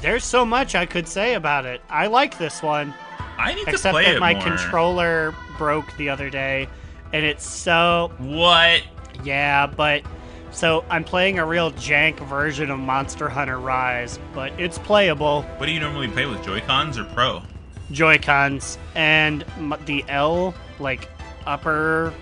[0.00, 1.80] There's so much I could say about it.
[1.88, 2.92] I like this one,
[3.38, 4.42] I need to except play that it my more.
[4.42, 6.68] controller broke the other day,
[7.12, 8.82] and it's so What?
[9.22, 9.66] yeah.
[9.66, 10.02] But
[10.50, 15.42] so I'm playing a real jank version of Monster Hunter Rise, but it's playable.
[15.56, 17.42] What do you normally play with Joy Cons or Pro?
[17.90, 19.44] Joy Cons and
[19.86, 21.08] the L like
[21.46, 22.12] upper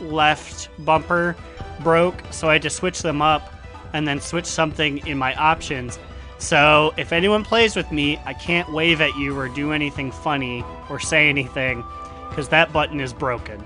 [0.00, 1.36] left bumper
[1.80, 3.52] broke, so I had to switch them up
[3.92, 5.98] and then switch something in my options.
[6.38, 10.64] So if anyone plays with me, I can't wave at you or do anything funny
[10.90, 11.84] or say anything
[12.28, 13.62] because that button is broken.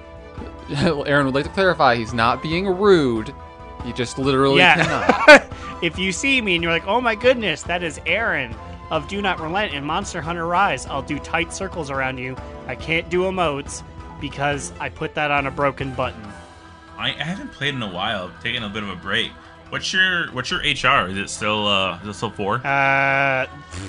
[0.77, 3.33] Aaron would like to clarify he's not being rude.
[3.85, 5.47] He just literally cannot.
[5.83, 8.55] if you see me and you're like, oh my goodness, that is Aaron
[8.91, 12.37] of Do Not Relent in Monster Hunter Rise, I'll do tight circles around you.
[12.67, 13.83] I can't do emotes
[14.21, 16.23] because I put that on a broken button.
[16.99, 18.25] I, I haven't played in a while.
[18.35, 19.31] I've taken a bit of a break.
[19.69, 21.09] What's your What's your HR?
[21.11, 22.65] Is it still uh Is it still four?
[22.65, 23.47] Uh,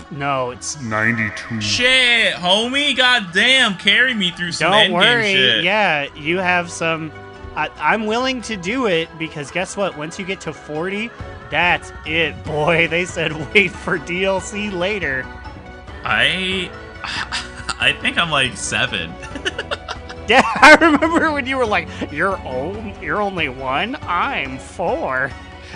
[0.09, 1.61] no, it's 92.
[1.61, 2.97] shit, homie.
[2.97, 5.33] Goddamn, carry me through some don't worry.
[5.33, 5.63] shit.
[5.63, 7.11] Yeah, you have some.
[7.55, 9.95] I, I'm willing to do it because guess what?
[9.97, 11.11] Once you get to 40,
[11.49, 12.87] that's it, boy.
[12.87, 15.25] They said wait for DLC later.
[16.03, 16.69] I
[17.79, 19.13] I think I'm like seven.
[20.27, 22.83] Yeah, I remember when you were like, "You're old.
[23.01, 23.97] You're only one.
[24.01, 25.31] I'm four.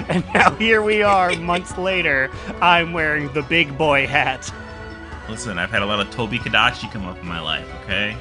[0.09, 2.29] And now here we are, months later.
[2.61, 4.53] I'm wearing the big boy hat.
[5.29, 7.65] Listen, I've had a lot of Tobi-Kadachi come up in my life.
[7.83, 8.17] Okay.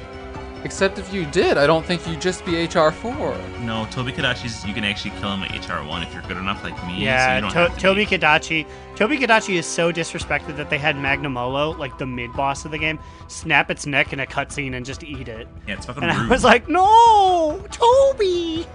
[0.63, 3.59] Except if you did, I don't think you'd just be HR4.
[3.61, 6.75] No, Tobi-Kadachi's you can actually kill him at HR one if you're good enough like
[6.85, 6.99] me.
[6.99, 8.17] so Yeah, you don't to- to Toby be.
[8.17, 8.67] Kadachi.
[8.95, 12.99] Tobi-Kadachi is so disrespected that they had Magnamalo, like the mid boss of the game,
[13.27, 15.47] snap its neck in a cutscene and just eat it.
[15.67, 18.67] Yeah, it's fucking And I was like, "No, Toby."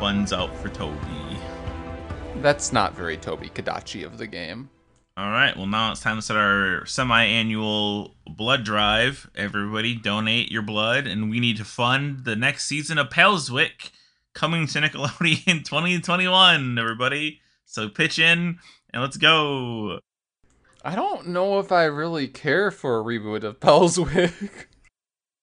[0.00, 1.38] buns out for Toby.
[2.36, 4.68] That's not very Tobi-Kadachi of the game.
[5.18, 9.30] All right, well now it's time to start our semi-annual blood drive.
[9.34, 13.92] Everybody donate your blood, and we need to fund the next season of Pelswick
[14.34, 16.78] coming to Nickelodeon in 2021.
[16.78, 18.58] Everybody, so pitch in
[18.92, 20.00] and let's go.
[20.84, 24.66] I don't know if I really care for a reboot of Pelswick.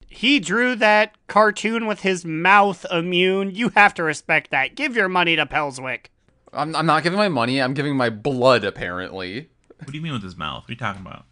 [0.07, 3.55] He drew that cartoon with his mouth immune.
[3.55, 4.75] You have to respect that.
[4.75, 6.11] Give your money to Pelswick.
[6.53, 9.49] I'm, I'm not giving my money, I'm giving my blood, apparently.
[9.79, 10.63] What do you mean with his mouth?
[10.63, 11.25] What are you talking about?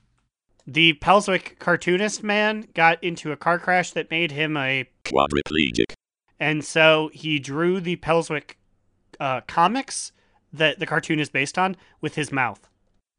[0.67, 5.93] The Pelswick cartoonist man got into a car crash that made him a quadriplegic,
[6.39, 8.57] and so he drew the Pelswick
[9.19, 10.11] uh, comics
[10.53, 12.67] that the cartoon is based on with his mouth.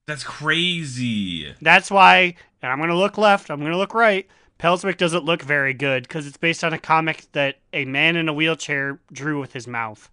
[0.07, 1.55] That's crazy.
[1.61, 4.29] That's why, and I'm going to look left, I'm going to look right.
[4.59, 8.29] Pelswick doesn't look very good because it's based on a comic that a man in
[8.29, 10.09] a wheelchair drew with his mouth.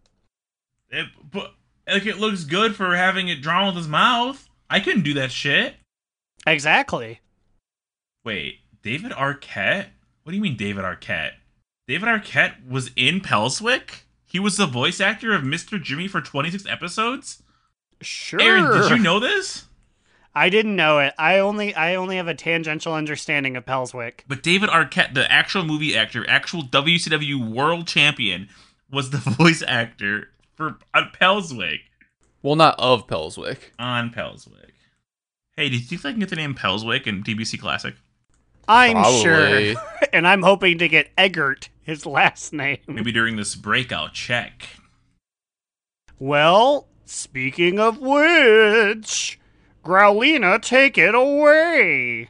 [0.90, 1.54] It, but
[1.88, 4.49] like it looks good for having it drawn with his mouth.
[4.70, 5.76] I couldn't do that shit.
[6.46, 7.20] Exactly.
[8.24, 9.88] Wait, David Arquette?
[10.24, 11.32] What do you mean David Arquette?
[11.88, 14.04] David Arquette was in Pelswick?
[14.26, 15.82] He was the voice actor of Mr.
[15.82, 17.42] Jimmy for 26 episodes?
[18.02, 18.40] Sure.
[18.40, 19.66] Aaron, did you know this?
[20.36, 21.14] I didn't know it.
[21.18, 24.22] I only I only have a tangential understanding of Pelswick.
[24.28, 28.50] But David Arquette, the actual movie actor, actual WCW world champion,
[28.92, 31.80] was the voice actor for uh, on Pelswick.
[32.42, 33.72] Well, not of Pelswick.
[33.78, 34.72] On Pelswick.
[35.58, 37.96] Hey, did you think I can get the name Pelswick in TBC Classic?
[38.68, 39.74] I'm Probably.
[39.74, 39.84] sure.
[40.14, 42.78] and I'm hoping to get Eggert, his last name.
[42.88, 44.68] Maybe during this breakout check.
[46.18, 49.40] Well, speaking of which,
[49.84, 52.30] Growlina, take it away.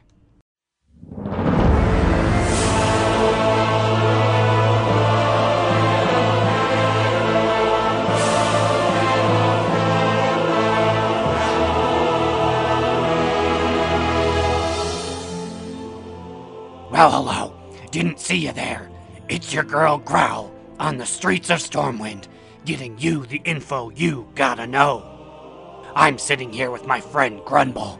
[17.00, 17.54] Well, hello.
[17.92, 18.90] Didn't see you there.
[19.26, 22.28] It's your girl Growl on the streets of Stormwind,
[22.66, 25.82] getting you the info you gotta know.
[25.96, 27.98] I'm sitting here with my friend Grunball,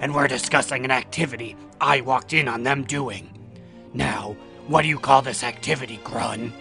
[0.00, 3.30] and we're discussing an activity I walked in on them doing.
[3.94, 4.34] Now,
[4.66, 6.52] what do you call this activity, Grun?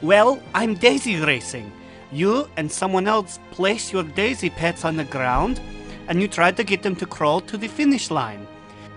[0.00, 1.72] Well, I'm daisy racing.
[2.12, 5.60] You and someone else place your daisy pets on the ground,
[6.06, 8.46] and you try to get them to crawl to the finish line.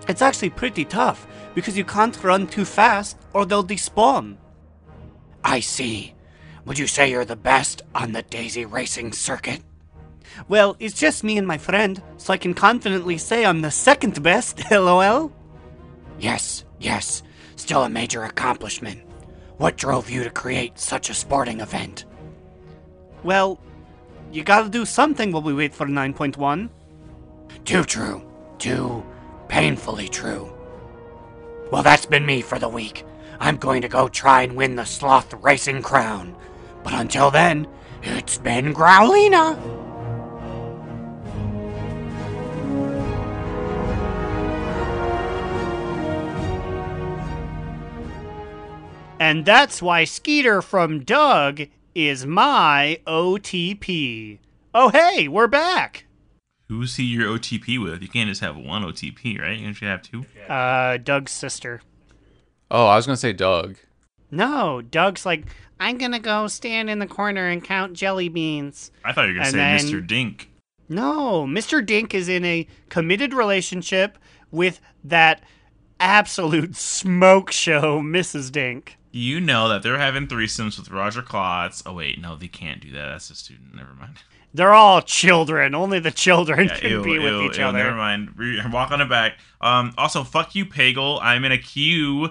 [0.08, 4.38] It's actually pretty tough because you can't run too fast or they'll despawn.
[5.44, 6.13] I see.
[6.65, 9.62] Would you say you're the best on the daisy racing circuit?
[10.48, 14.22] Well, it's just me and my friend, so I can confidently say I'm the second
[14.22, 15.32] best, lol.
[16.20, 17.24] Yes, yes.
[17.56, 19.02] Still a major accomplishment.
[19.58, 22.06] What drove you to create such a sporting event?
[23.24, 23.60] Well,
[24.32, 26.70] you gotta do something while we wait for 9.1.
[27.63, 28.22] Too true.
[28.58, 29.06] Too
[29.48, 30.55] painfully true.
[31.71, 33.06] Well, that's been me for the week.
[33.39, 36.36] I'm going to go try and win the Sloth Racing Crown.
[36.84, 37.67] But until then,
[38.04, 39.60] it's been Growlina.
[49.19, 51.62] And that's why Skeeter from Doug
[51.95, 54.38] is my OTP.
[54.73, 56.05] Oh, hey, we're back.
[56.67, 58.01] Who's he your OTP with?
[58.01, 59.58] You can't just have one OTP, right?
[59.60, 60.25] You should have two.
[60.49, 61.82] Uh, Doug's sister.
[62.71, 63.78] Oh, I was gonna say Doug.
[64.32, 65.45] No, Doug's like,
[65.80, 68.91] I'm gonna go stand in the corner and count jelly beans.
[69.04, 70.08] I thought you were gonna And say then- Mr.
[70.08, 70.49] Dink.
[70.89, 71.84] No, Mr.
[71.86, 74.17] Dink is in a committed relationship
[74.51, 75.43] with that
[75.99, 78.51] absolute smoke show, Mrs.
[78.51, 78.97] Dink.
[79.12, 81.82] You know that they're having threesomes with Roger Klotz.
[81.86, 83.06] Oh wait, no, they can't do that.
[83.10, 83.73] That's a student.
[83.75, 84.17] Never mind.
[84.56, 85.76] They're all children.
[85.76, 87.80] Only the children Yeah, can ew, be with ew, each ew, other.
[87.80, 88.30] Never mind.
[88.39, 89.38] I'm walking it back.
[89.60, 89.94] Um.
[89.98, 91.20] Also, fuck you, Pagle.
[91.22, 92.30] I'm in a queue.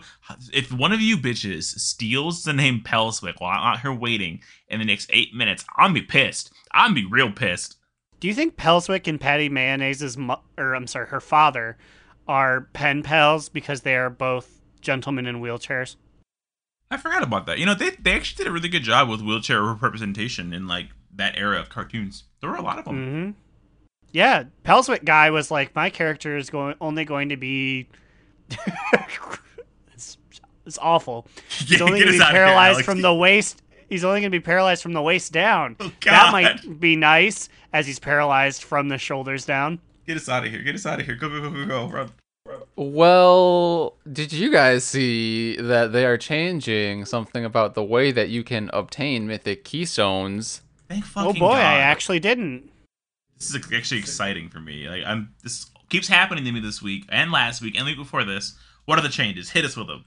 [0.53, 4.79] If one of you bitches steals the name Pelswick while I'm out here waiting in
[4.79, 6.51] the next eight minutes, I'm be pissed.
[6.73, 7.77] I'm be real pissed.
[8.21, 11.77] Do you think Pelswick and Patty Mayonnaise's, mo- or I'm sorry, her father,
[12.27, 15.97] are pen pals because they are both gentlemen in wheelchairs?
[16.91, 17.59] I forgot about that.
[17.59, 20.89] You know, they they actually did a really good job with wheelchair representation in like
[21.17, 22.25] that era of cartoons.
[22.41, 22.97] There were a lot of them.
[22.97, 23.31] Mm-hmm.
[24.13, 27.89] Yeah, Pelswick guy was like, my character is going only going to be.
[29.93, 30.19] it's,
[30.67, 31.27] it's awful.
[31.49, 33.63] He's only going to be out of here, paralyzed from the waist.
[33.89, 35.77] He's only going to be paralyzed from the waist down.
[35.81, 39.79] Oh, That might be nice, as he's paralyzed from the shoulders down.
[40.07, 40.63] Get us out of here.
[40.63, 41.15] Get us out of here.
[41.15, 41.87] Go go go go go.
[41.89, 42.11] Run.
[42.77, 48.45] Well, did you guys see that they are changing something about the way that you
[48.45, 50.61] can obtain mythic keystones?
[50.89, 51.59] Thank Oh boy, God.
[51.59, 52.71] I actually didn't.
[53.39, 54.89] This is actually exciting for me.
[54.89, 55.35] Like I'm.
[55.43, 58.57] This keeps happening to me this week and last week and the week before this.
[58.85, 59.51] What are the changes?
[59.51, 60.05] Hit us with them.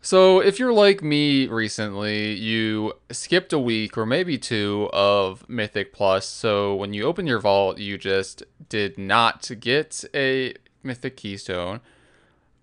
[0.00, 5.94] So, if you're like me recently, you skipped a week or maybe two of Mythic
[5.94, 6.26] Plus.
[6.28, 11.80] So, when you open your vault, you just did not get a Mythic Keystone,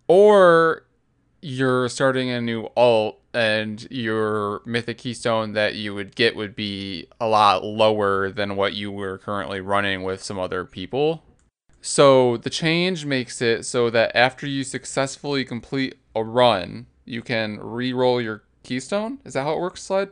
[0.07, 0.85] or
[1.41, 7.07] you're starting a new alt and your Mythic Keystone that you would get would be
[7.19, 11.23] a lot lower than what you were currently running with some other people.
[11.81, 17.59] So the change makes it so that after you successfully complete a run, you can
[17.59, 19.19] re-roll your keystone.
[19.25, 20.09] Is that how it works, Slide?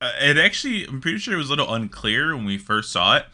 [0.00, 3.16] Uh, it actually, I'm pretty sure it was a little unclear when we first saw
[3.16, 3.26] it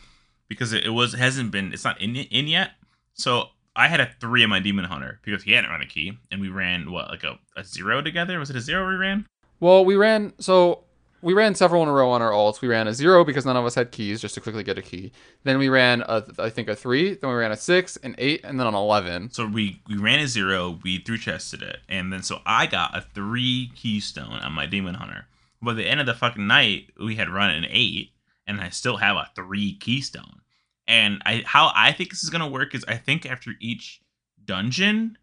[0.48, 2.72] because it, it was it hasn't been it's not in in yet.
[3.14, 6.18] So I had a three in my demon hunter because he hadn't run a key,
[6.32, 8.38] and we ran what like a, a zero together.
[8.40, 9.24] Was it a zero we ran?
[9.60, 10.82] Well, we ran so
[11.22, 12.60] we ran several in a row on our alts.
[12.60, 14.82] We ran a zero because none of us had keys, just to quickly get a
[14.82, 15.12] key.
[15.44, 17.14] Then we ran a, I think a three.
[17.14, 19.30] Then we ran a six, an eight, and then an eleven.
[19.30, 22.96] So we we ran a zero, we through chested it, and then so I got
[22.96, 25.26] a three keystone on my demon hunter.
[25.62, 28.10] By the end of the fucking night, we had run an eight,
[28.44, 30.40] and I still have a three keystone.
[30.88, 34.00] And I how I think this is gonna work is I think after each
[34.44, 35.18] dungeon,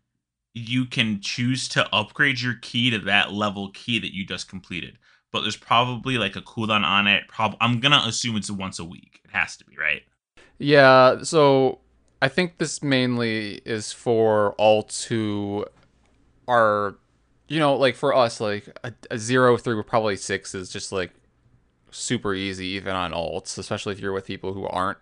[0.53, 4.97] you can choose to upgrade your key to that level key that you just completed.
[5.33, 7.27] But there's probably like a cooldown on it.
[7.27, 9.19] Prob- I'm gonna assume it's once a week.
[9.25, 10.03] It has to be, right?
[10.59, 11.23] Yeah.
[11.23, 11.79] So
[12.21, 15.65] I think this mainly is for alts who
[16.47, 16.95] are,
[17.47, 20.91] you know, like for us, like a, a zero three with probably six is just
[20.91, 21.11] like
[21.89, 24.99] super easy even on alts, especially if you're with people who aren't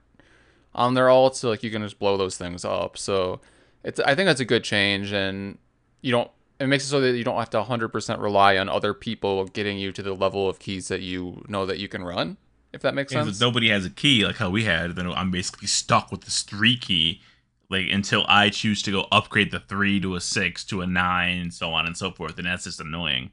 [0.76, 1.36] on their alts.
[1.36, 2.98] So like you can just blow those things up.
[2.98, 3.42] So
[3.84, 5.58] it's I think that's a good change, and
[6.02, 6.30] you don't.
[6.60, 9.78] It makes it so that you don't have to 100% rely on other people getting
[9.78, 12.38] you to the level of keys that you know that you can run.
[12.72, 13.36] If that makes sense.
[13.36, 16.42] if nobody has a key like how we had, then I'm basically stuck with this
[16.42, 17.22] three key,
[17.70, 21.40] like until I choose to go upgrade the three to a six to a nine,
[21.40, 22.38] and so on and so forth.
[22.38, 23.32] And that's just annoying.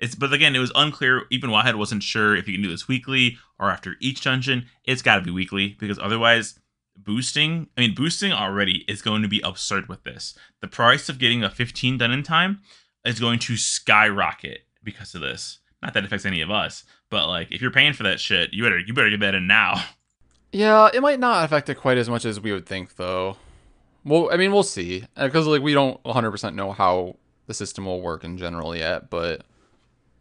[0.00, 1.24] It's but again, it was unclear.
[1.30, 4.66] Even Wowhead wasn't sure if you can do this weekly or after each dungeon.
[4.84, 6.58] It's got to be weekly because otherwise,
[7.04, 7.68] boosting.
[7.76, 10.34] I mean, boosting already is going to be absurd with this.
[10.60, 12.60] The price of getting a 15 done in time
[13.04, 15.58] is going to skyrocket because of this.
[15.82, 18.52] Not that it affects any of us, but like if you're paying for that shit,
[18.52, 19.82] you better you better get that in now.
[20.52, 23.36] Yeah, it might not affect it quite as much as we would think, though.
[24.04, 27.86] Well, I mean, we'll see, uh, because like we don't 100% know how the system
[27.86, 29.10] will work in general yet.
[29.10, 29.42] But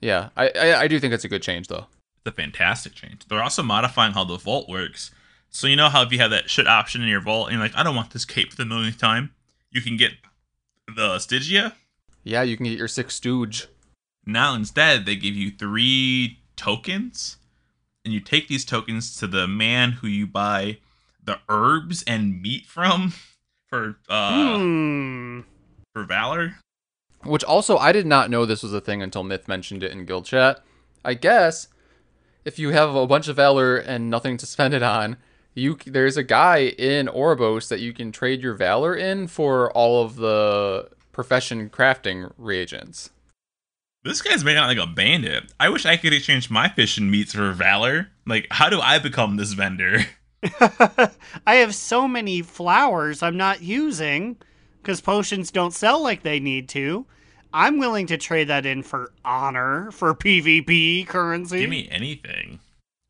[0.02, 1.88] yeah, I, I I do think it's a good change, though.
[2.24, 3.26] It's a fantastic change.
[3.28, 5.10] They're also modifying how the vault works.
[5.50, 7.64] So you know how if you have that shit option in your vault and you're
[7.64, 9.32] like, I don't want this cape for the millionth time,
[9.72, 10.12] you can get
[10.96, 11.74] the Stygia.
[12.24, 13.68] Yeah, you can get your six stooge.
[14.26, 17.38] Now instead they give you three tokens,
[18.06, 20.78] and you take these tokens to the man who you buy
[21.24, 23.14] the herbs and meat from
[23.68, 25.42] for uh Hmm.
[25.94, 26.58] for valor.
[27.24, 30.06] Which also, I did not know this was a thing until Myth mentioned it in
[30.06, 30.64] guild chat.
[31.04, 31.68] I guess
[32.46, 35.18] if you have a bunch of valor and nothing to spend it on,
[35.54, 40.04] you there's a guy in Oribos that you can trade your valor in for all
[40.04, 43.12] of the profession crafting reagents.
[44.04, 45.52] This guy's making out like a bandit.
[45.60, 48.10] I wish I could exchange my fish and meats for valor.
[48.26, 50.06] Like, how do I become this vendor?
[51.46, 54.38] I have so many flowers I'm not using
[54.82, 57.06] because potions don't sell like they need to.
[57.54, 61.62] I'm willing to trade that in for honor, for PvP currency.
[61.62, 62.60] Give me anything.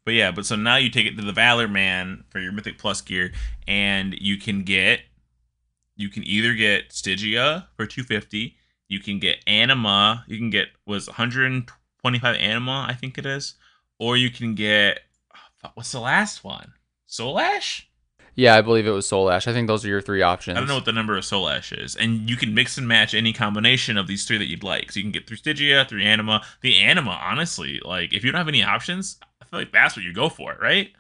[0.10, 2.80] But yeah, but so now you take it to the Valor Man for your Mythic
[2.80, 3.32] Plus gear,
[3.68, 5.02] and you can get,
[5.98, 8.56] you can either get Stygia for two fifty,
[8.88, 11.70] you can get Anima, you can get was one hundred and
[12.02, 13.54] twenty five Anima, I think it is,
[14.00, 15.02] or you can get
[15.64, 16.74] oh, what's the last one?
[17.06, 17.88] Soul Ash.
[18.34, 19.48] Yeah, I believe it was Soul Ash.
[19.48, 20.58] I think those are your three options.
[20.58, 22.88] I don't know what the number of Soul Ash is, and you can mix and
[22.88, 24.92] match any combination of these three that you'd like.
[24.92, 26.44] So you can get through Stygia, through Anima.
[26.62, 29.20] The Anima, honestly, like if you don't have any options,
[29.50, 30.92] feel like that's what you go for, right?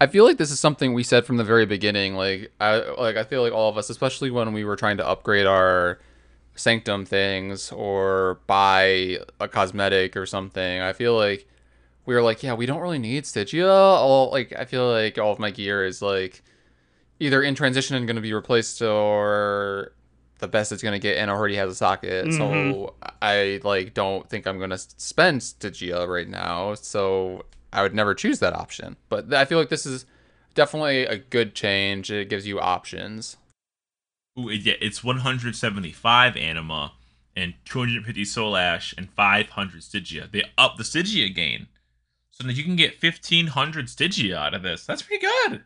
[0.00, 2.16] I feel like this is something we said from the very beginning.
[2.16, 5.06] Like I like I feel like all of us, especially when we were trying to
[5.06, 6.00] upgrade our
[6.54, 10.80] sanctum things or buy a cosmetic or something.
[10.80, 11.46] I feel like
[12.04, 13.70] we were like, yeah, we don't really need Stygia.
[13.70, 16.42] All like I feel like all of my gear is like
[17.20, 19.92] either in transition and going to be replaced or
[20.42, 22.34] the best it's going to get and already has a socket.
[22.34, 26.74] So I like don't think I'm going to spend Stygia right now.
[26.74, 28.96] So I would never choose that option.
[29.08, 30.04] But I feel like this is
[30.54, 32.10] definitely a good change.
[32.10, 33.36] It gives you options.
[34.38, 36.92] Ooh, yeah, it's 175 Anima
[37.36, 40.28] and 250 Soul Ash and 500 Stygia.
[40.30, 41.68] They up the Stygia gain.
[42.32, 44.84] So that you can get 1500 Stygia out of this.
[44.86, 45.62] That's pretty good.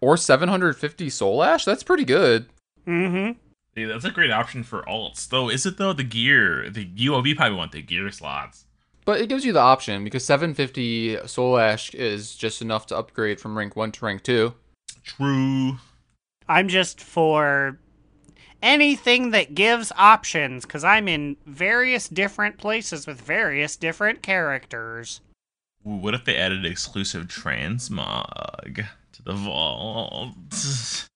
[0.00, 1.66] Or 750 Soul Ash?
[1.66, 2.46] That's pretty good.
[2.86, 3.38] Mm-hmm.
[3.76, 5.28] Yeah, that's a great option for alts.
[5.28, 5.92] Though, is it though?
[5.92, 8.66] The gear, the UOV probably want the gear slots.
[9.04, 13.40] But it gives you the option because 750 Soul Ash is just enough to upgrade
[13.40, 14.54] from rank 1 to rank 2.
[15.02, 15.78] True.
[16.48, 17.78] I'm just for
[18.62, 25.20] anything that gives options because I'm in various different places with various different characters.
[25.86, 30.34] Ooh, what if they added exclusive transmog to the vault?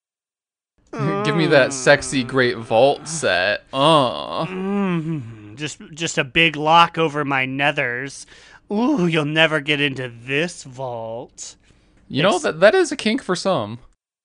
[1.24, 3.68] Give me that sexy great vault set.
[4.48, 8.26] Mm, just, just a big lock over my nethers.
[8.72, 11.56] Ooh, you'll never get into this vault.
[12.08, 13.78] You know that that is a kink for some.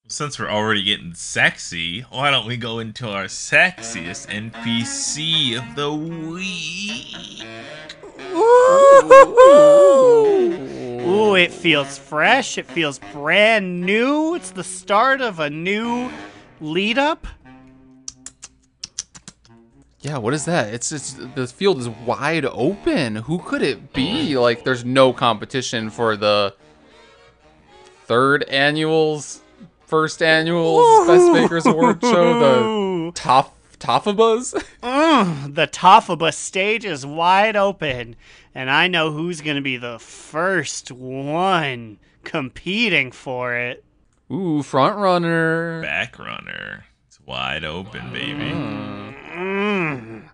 [0.07, 5.93] Since we're already getting sexy, why don't we go into our sexiest NPC of the
[5.93, 7.45] week?
[11.01, 12.57] Ooh, it feels fresh.
[12.57, 14.35] It feels brand new.
[14.35, 16.11] It's the start of a new
[16.61, 17.27] lead up.
[20.01, 20.73] Yeah, what is that?
[20.73, 23.17] It's just the field is wide open.
[23.17, 24.37] Who could it be?
[24.37, 26.55] Like there's no competition for the
[28.05, 29.41] third annuals,
[29.85, 34.53] first annuals Best Bakers Award show, the top Tofabas.
[34.81, 38.15] Mm, the Tofaba stage is wide open,
[38.55, 43.83] and I know who's going to be the first one competing for it.
[44.31, 45.81] Ooh, front runner.
[45.81, 46.85] Back runner.
[47.07, 48.51] It's wide open, baby.
[49.33, 50.29] Mm.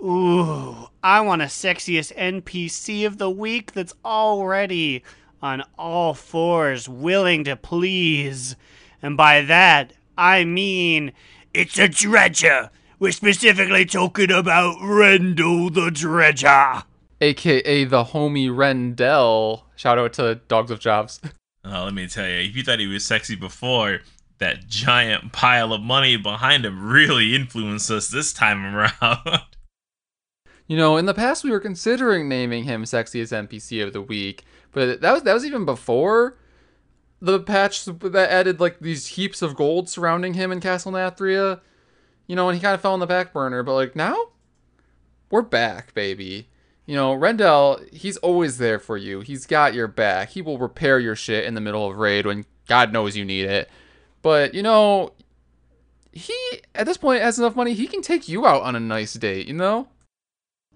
[0.00, 5.02] Ooh, I want a sexiest NPC of the week that's already
[5.40, 8.54] on all fours, willing to please.
[9.02, 11.12] And by that, I mean
[11.52, 12.70] it's a dredger.
[13.00, 16.84] We're specifically talking about Rendle the Dredger.
[17.20, 19.62] AKA the homie Rendle.
[19.74, 21.20] Shout out to Dogs of Jobs.
[21.64, 24.00] Oh, let me tell you, if you thought he was sexy before,
[24.38, 29.42] that giant pile of money behind him really influenced us this time around.
[30.66, 34.44] You know, in the past we were considering naming him sexiest NPC of the week,
[34.72, 36.36] but that was that was even before
[37.20, 41.60] the patch that added like these heaps of gold surrounding him in Castle Nathria.
[42.26, 44.16] You know, and he kind of fell on the back burner, but like now
[45.30, 46.48] we're back, baby.
[46.86, 49.20] You know, Rendle, he's always there for you.
[49.20, 50.30] He's got your back.
[50.30, 53.46] He will repair your shit in the middle of raid when God knows you need
[53.46, 53.70] it.
[54.20, 55.12] But, you know,
[56.12, 56.36] he
[56.74, 59.46] at this point has enough money, he can take you out on a nice date,
[59.46, 59.88] you know?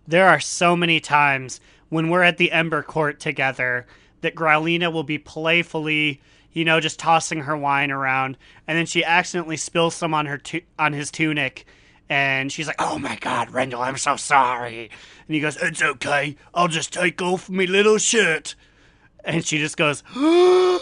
[0.06, 3.86] There are so many times when we're at the Ember Court together
[4.20, 6.20] that Growlina will be playfully,
[6.52, 10.38] you know, just tossing her wine around, and then she accidentally spills some on her
[10.38, 11.66] tu- on his tunic,
[12.08, 14.90] and she's like, "Oh my God, Rendle, I'm so sorry."
[15.26, 16.36] And he goes, "It's okay.
[16.54, 18.54] I'll just take off my little shirt,"
[19.24, 20.02] and she just goes.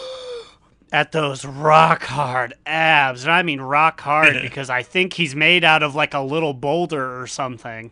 [0.91, 3.23] At those rock hard abs.
[3.23, 6.53] And I mean rock hard because I think he's made out of like a little
[6.53, 7.91] boulder or something.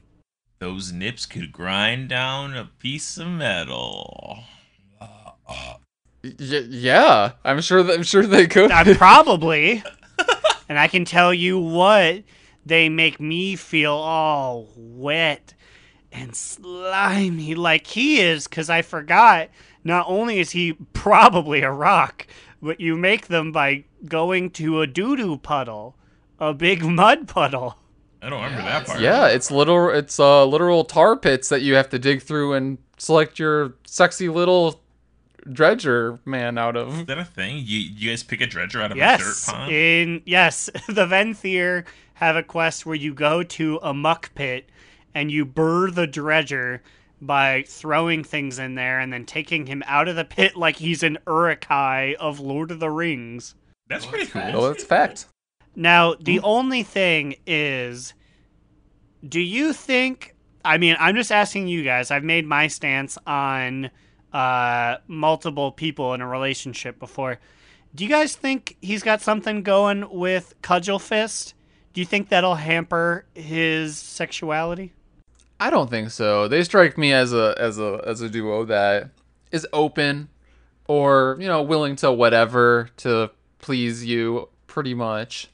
[0.59, 4.45] Those nips could grind down a piece of metal.
[6.23, 6.31] Y-
[6.69, 8.71] yeah, I'm sure that I'm sure they could.
[8.71, 9.83] I probably.
[10.69, 12.23] and I can tell you what,
[12.65, 15.53] they make me feel all wet
[16.11, 19.49] and slimy like he is because I forgot.
[19.83, 22.27] Not only is he probably a rock,
[22.61, 25.95] but you make them by going to a doo doo puddle,
[26.39, 27.77] a big mud puddle.
[28.21, 29.01] I don't remember that part.
[29.01, 29.93] yeah, it's literal.
[29.93, 34.29] It's uh, literal tar pits that you have to dig through and select your sexy
[34.29, 34.81] little
[35.51, 36.99] dredger man out of.
[36.99, 37.57] Is that a thing?
[37.57, 39.73] You you guys pick a dredger out of a dirt pond?
[39.73, 41.83] in yes, the Venthyr
[42.25, 44.69] have a quest where you go to a muck pit
[45.13, 46.81] and you burr the dredger
[47.21, 51.03] by throwing things in there and then taking him out of the pit like he's
[51.03, 53.55] an Uruk-hai of Lord of the Rings.
[53.87, 54.41] That's pretty cool.
[54.53, 55.27] Oh, that's fact.
[55.75, 58.13] Now, the only thing is,
[59.27, 60.35] do you think?
[60.65, 62.11] I mean, I'm just asking you guys.
[62.11, 63.89] I've made my stance on
[64.31, 67.39] uh, multiple people in a relationship before.
[67.95, 71.53] Do you guys think he's got something going with Cudgel Fist?
[71.93, 74.93] Do you think that'll hamper his sexuality?
[75.59, 76.47] I don't think so.
[76.47, 79.11] They strike me as a as a as a duo that
[79.51, 80.29] is open
[80.87, 83.29] or, you know, willing to whatever to
[83.59, 85.49] please you pretty much.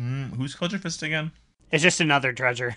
[0.00, 1.30] Mm, who's Culture Fist again?
[1.70, 2.76] It's just another dredger.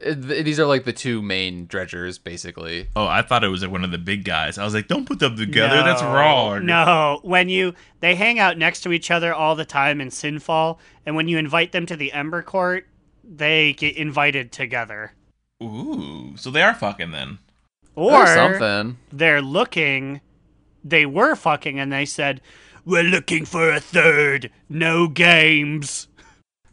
[0.00, 2.88] These are like the two main dredgers basically.
[2.96, 4.56] Oh, I thought it was like one of the big guys.
[4.58, 5.82] I was like, don't put them together.
[5.82, 6.64] That's wrong.
[6.64, 10.78] No, when you they hang out next to each other all the time in Sinfall,
[11.04, 12.86] and when you invite them to the Ember Court,
[13.22, 15.12] they get invited together.
[15.62, 17.38] Ooh, so they are fucking then.
[17.94, 18.96] Or Or something.
[19.12, 20.22] they're looking,
[20.82, 22.40] they were fucking, and they said,
[22.86, 24.50] "We're looking for a third.
[24.70, 26.08] No games."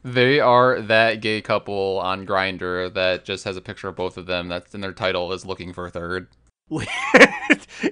[0.03, 4.27] They are that gay couple on Grindr that just has a picture of both of
[4.27, 4.47] them.
[4.47, 6.27] That's in their title is looking for a third.
[6.69, 6.85] you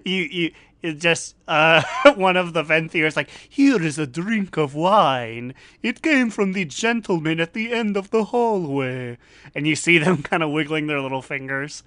[0.06, 0.52] you
[0.84, 1.82] it just uh
[2.16, 5.54] one of the Venthyrs like here is a drink of wine.
[5.82, 9.18] It came from the gentleman at the end of the hallway,
[9.56, 11.84] and you see them kind of wiggling their little fingers.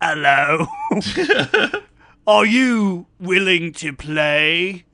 [0.00, 0.66] Hello,
[2.26, 4.84] are you willing to play?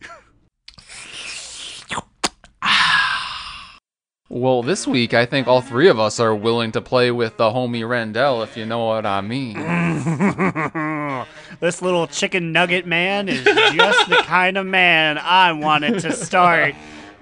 [4.35, 7.51] Well, this week I think all three of us are willing to play with the
[7.51, 9.59] homie Rendle, if you know what I mean.
[11.61, 16.75] this little chicken nugget man is just the kind of man I wanted to start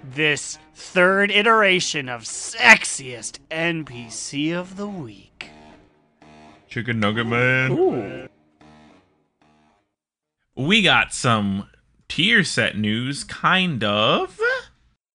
[0.04, 5.50] this third iteration of sexiest NPC of the week.
[6.68, 8.28] Chicken Nugget Man.
[10.54, 11.68] We got some
[12.06, 14.38] tier set news, kind of.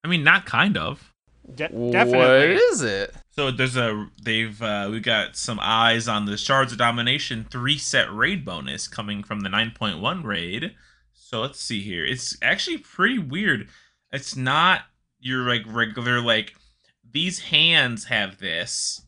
[0.04, 1.15] I mean, not kind of.
[1.54, 2.56] De- definitely.
[2.56, 3.14] is it?
[3.32, 7.78] So there's a they've uh, we got some eyes on the Shards of Domination three
[7.78, 10.76] set raid bonus coming from the 9.1 raid.
[11.14, 12.06] So let's see here.
[12.06, 13.68] It's actually pretty weird.
[14.12, 14.82] It's not
[15.20, 16.56] your like regular like
[17.10, 19.02] these hands have this.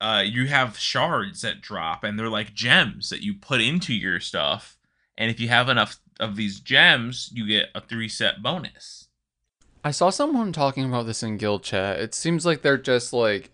[0.00, 4.20] Uh, you have shards that drop and they're like gems that you put into your
[4.20, 4.76] stuff.
[5.16, 9.08] And if you have enough of these gems, you get a three set bonus.
[9.84, 12.00] I saw someone talking about this in guild chat.
[12.00, 13.50] It seems like they're just like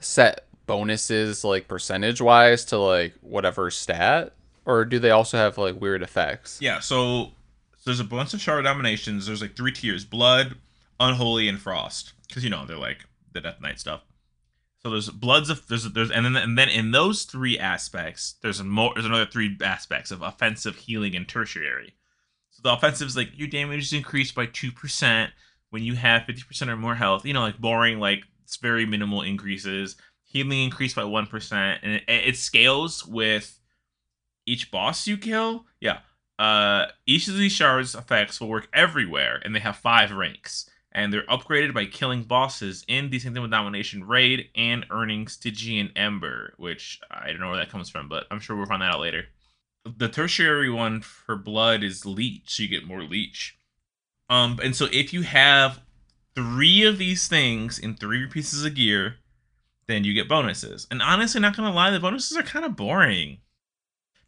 [0.00, 4.32] set bonuses like percentage wise to like whatever stat,
[4.64, 6.58] or do they also have like weird effects?
[6.60, 7.26] Yeah, so,
[7.76, 9.26] so there's a bunch of shard dominations.
[9.26, 10.56] There's like three tiers: blood,
[10.98, 12.14] unholy, and frost.
[12.26, 14.00] Because you know they're like the Death Knight stuff.
[14.82, 18.62] So there's bloods of there's there's and then and then in those three aspects there's
[18.62, 21.94] more there's another three aspects of offensive, healing, and tertiary.
[22.50, 25.32] So the offensive is like your damage is increased by two percent
[25.74, 27.26] when you have fifty percent or more health.
[27.26, 29.96] You know, like boring, like it's very minimal increases.
[30.22, 33.58] Healing increased by one percent, and it, it scales with
[34.46, 35.66] each boss you kill.
[35.80, 35.98] Yeah.
[36.38, 41.12] Uh, each of these shards effects will work everywhere, and they have five ranks and
[41.12, 46.54] they're upgraded by killing bosses in the Sanctum of Domination raid and earning Stygian Ember,
[46.56, 49.00] which I don't know where that comes from, but I'm sure we'll find that out
[49.00, 49.24] later.
[49.84, 53.58] The tertiary one for blood is leech, so you get more leech.
[54.28, 55.80] Um, and so if you have
[56.34, 59.16] three of these things in three pieces of gear,
[59.86, 60.86] then you get bonuses.
[60.90, 63.38] And honestly, not gonna lie, the bonuses are kind of boring.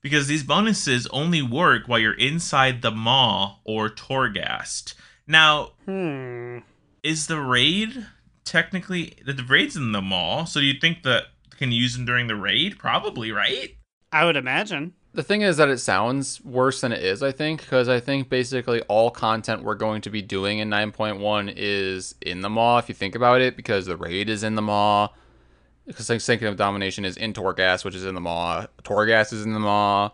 [0.03, 4.95] Because these bonuses only work while you're inside the maw or Torghast.
[5.27, 6.59] Now, Hmm.
[7.03, 8.07] is the raid
[8.45, 10.45] technically the raid's in the maw?
[10.45, 11.25] So do you think that
[11.59, 12.79] can you use them during the raid?
[12.79, 13.77] Probably, right?
[14.13, 14.93] I would imagine.
[15.17, 18.29] The thing is that it sounds worse than it is, I think, because I think
[18.29, 22.91] basically all content we're going to be doing in 9.1 is in the maw, if
[22.91, 25.09] you think about it, because the raid is in the maw.
[25.87, 28.67] Because like Sanctum of Domination is in Torghast, which is in the maw.
[28.85, 30.11] Torghast is in the maw.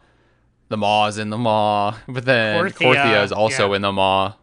[0.69, 1.97] The maw is in the maw.
[2.07, 3.77] But then Korthia, Korthia, is also yeah.
[3.77, 4.35] in the maw.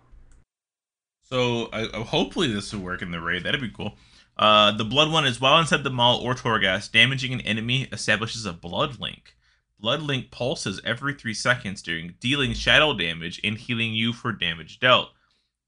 [1.23, 3.43] So I, I- hopefully this will work in the raid.
[3.45, 3.95] That'd be cool.
[4.37, 8.45] Uh, the blood one is while inside the maw or Torghast, damaging an enemy establishes
[8.45, 9.37] a blood link.
[9.79, 14.79] Blood link pulses every three seconds during dealing shadow damage and healing you for damage
[14.79, 15.09] dealt.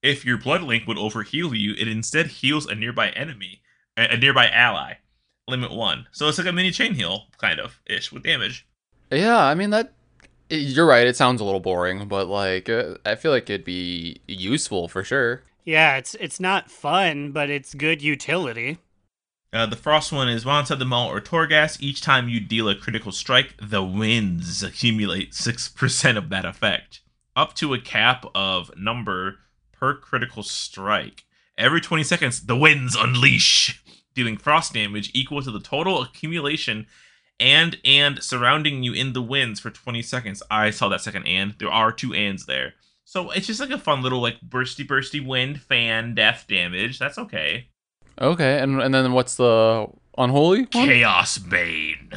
[0.03, 3.62] If your blood link would overheal you, it instead heals a nearby enemy,
[3.95, 4.95] a, a nearby ally.
[5.47, 6.07] Limit one.
[6.12, 8.68] So it's like a mini chain heal, kind of ish, with damage.
[9.12, 9.93] Yeah, I mean that.
[10.49, 11.07] You're right.
[11.07, 15.03] It sounds a little boring, but like uh, I feel like it'd be useful for
[15.03, 15.43] sure.
[15.64, 18.78] Yeah, it's it's not fun, but it's good utility.
[19.53, 22.69] Uh, the frost one is while inside the maw or Torghast, each time you deal
[22.69, 27.01] a critical strike, the winds accumulate 6% of that effect,
[27.35, 29.39] up to a cap of number
[29.73, 31.25] per critical strike.
[31.57, 33.83] Every 20 seconds, the winds unleash,
[34.15, 36.87] dealing frost damage equal to the total accumulation
[37.39, 40.43] and and surrounding you in the winds for 20 seconds.
[40.49, 41.55] I saw that second and.
[41.57, 42.75] There are two ands there.
[43.03, 46.99] So it's just like a fun little like bursty bursty wind fan death damage.
[46.99, 47.67] That's okay.
[48.20, 49.88] Okay, and and then what's the
[50.18, 50.88] unholy one?
[50.88, 52.12] Chaos Bane.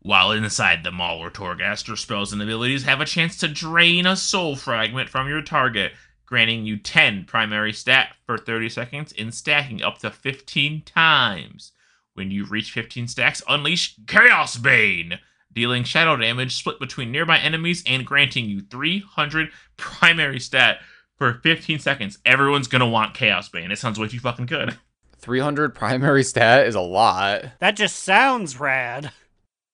[0.00, 4.06] While inside the Maw or Torghast, your spells and abilities have a chance to drain
[4.06, 5.92] a soul fragment from your target,
[6.24, 11.72] granting you 10 primary stat for 30 seconds and stacking up to 15 times.
[12.14, 15.18] When you reach 15 stacks, unleash Chaos Bane,
[15.52, 20.78] dealing shadow damage split between nearby enemies and granting you 300 primary stat
[21.16, 22.18] for 15 seconds.
[22.24, 23.70] Everyone's gonna want Chaos Bane.
[23.70, 24.78] It sounds way too fucking good.
[25.18, 27.44] 300 primary stat is a lot.
[27.60, 29.12] That just sounds rad.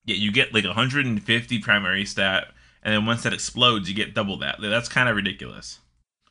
[0.05, 2.49] Yeah, you get like 150 primary stat,
[2.83, 4.57] and then once that explodes, you get double that.
[4.61, 5.81] That's kind of ridiculous.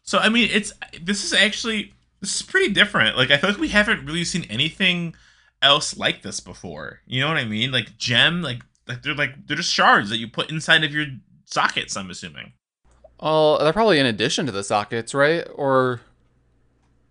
[0.03, 3.17] So I mean, it's this is actually this is pretty different.
[3.17, 5.15] Like I feel like we haven't really seen anything
[5.61, 6.99] else like this before.
[7.05, 7.71] You know what I mean?
[7.71, 11.05] Like gem, like like they're like they're just shards that you put inside of your
[11.45, 11.95] sockets.
[11.95, 12.53] I'm assuming.
[13.19, 15.47] Oh, they're probably in addition to the sockets, right?
[15.55, 16.01] Or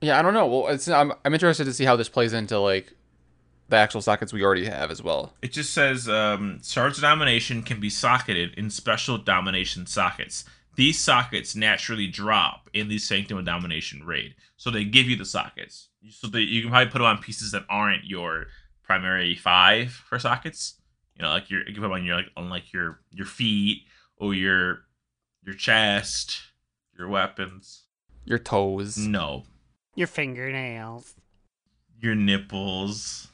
[0.03, 0.47] yeah, I don't know.
[0.47, 2.93] Well, it's I'm I'm interested to see how this plays into like
[3.69, 5.33] the actual sockets we already have as well.
[5.41, 10.45] It just says um, shards of domination can be socketed in special domination sockets.
[10.75, 15.25] These sockets naturally drop in the Sanctum of Domination raid, so they give you the
[15.25, 15.89] sockets.
[16.11, 18.47] So that you can probably put them on pieces that aren't your
[18.83, 20.75] primary five for sockets.
[21.17, 23.27] You know, like your you can put them on your like on like your your
[23.27, 23.83] feet
[24.17, 24.81] or your
[25.45, 26.41] your chest,
[26.99, 27.85] your weapons.
[28.25, 29.45] Your toes, No,
[29.95, 31.15] Your fingernails,
[32.01, 33.29] your nipples.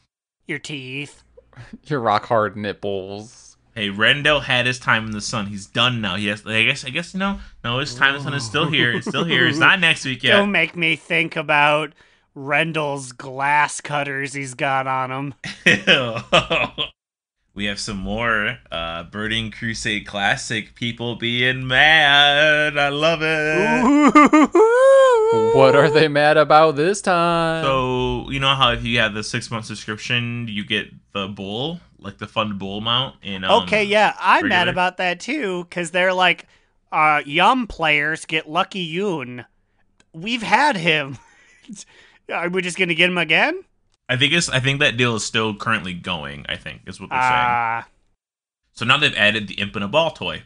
[0.47, 1.23] your teeth.
[1.85, 3.57] your rock hard nipples.
[3.75, 5.47] Hey, Rendle had his time in the sun.
[5.47, 6.17] He's done now.
[6.17, 6.45] He has.
[6.45, 6.85] I guess.
[6.85, 7.39] I guess no.
[7.63, 8.93] No, his time in the sun is still here.
[8.93, 9.47] It's still here.
[9.47, 10.33] It's not next week yet.
[10.37, 11.93] Don't make me think about
[12.35, 15.35] Rendle's glass cutters he's got on him.
[17.59, 22.79] we have some more uh, Burning Crusade Classic people being mad.
[22.79, 24.55] I love it.
[25.57, 27.65] What are they mad about this time?
[27.65, 31.81] So you know how if you have the six month subscription, you get the bull,
[31.99, 33.17] like the fun bull mount.
[33.25, 36.47] In um, Okay, yeah, I'm mad about that too, because they're like,
[36.93, 39.45] uh, Yum players get Lucky Yun.
[40.13, 41.19] We've had him.
[42.33, 43.65] Are we just gonna get him again?
[44.09, 44.49] I think it's.
[44.49, 46.47] I think that deal is still currently going.
[46.49, 47.33] I think is what they're saying.
[47.33, 47.89] Ah,
[48.73, 50.43] So now they've added the Imp in a Ball toy,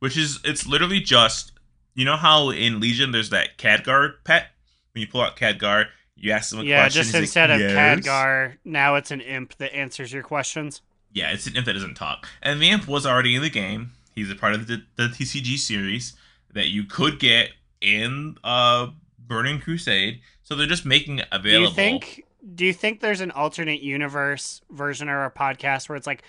[0.00, 1.52] which is it's literally just
[1.94, 4.48] you know how in Legion there's that Khadgar pet.
[4.92, 5.86] When you pull out Khadgar,
[6.16, 6.82] you ask them a yeah.
[6.82, 7.00] question.
[7.00, 10.82] Just he's like, instead of "Yes." Khadgar, now it's an imp that answers your questions.
[11.12, 12.28] Yeah, it's an imp that doesn't talk.
[12.42, 13.92] And the imp was already in the game.
[14.14, 16.14] He's a part of the, the TCG series
[16.52, 17.50] that you could get
[17.80, 18.88] in uh
[19.18, 20.20] Burning Crusade.
[20.42, 21.74] So they're just making it available.
[21.74, 22.24] Do you think?
[22.54, 26.22] Do you think there's an alternate universe version of our podcast where it's like,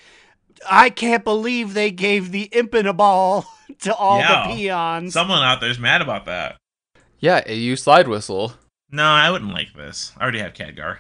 [0.69, 3.45] I can't believe they gave the imp a ball
[3.81, 4.47] to all Yeah.
[4.47, 5.13] the peons.
[5.13, 6.57] someone out there's mad about that?
[7.19, 8.53] Yeah, AU slide whistle.
[8.91, 10.11] No, I wouldn't like this.
[10.17, 10.97] I already have Khadgar.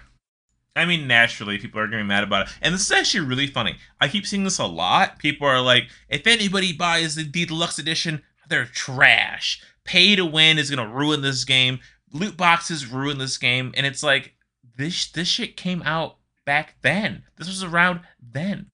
[0.75, 2.53] I mean, naturally, people are going to be mad about it.
[2.61, 3.77] And this is actually really funny.
[3.99, 5.17] I keep seeing this a lot.
[5.19, 9.61] People are like, if anybody buys the Deluxe Edition, they're trash.
[9.83, 11.79] Pay to win is going to ruin this game.
[12.13, 13.73] Loot boxes ruin this game.
[13.75, 14.35] And it's like,
[14.79, 17.23] this, this shit came out back then.
[17.37, 18.67] This was around then.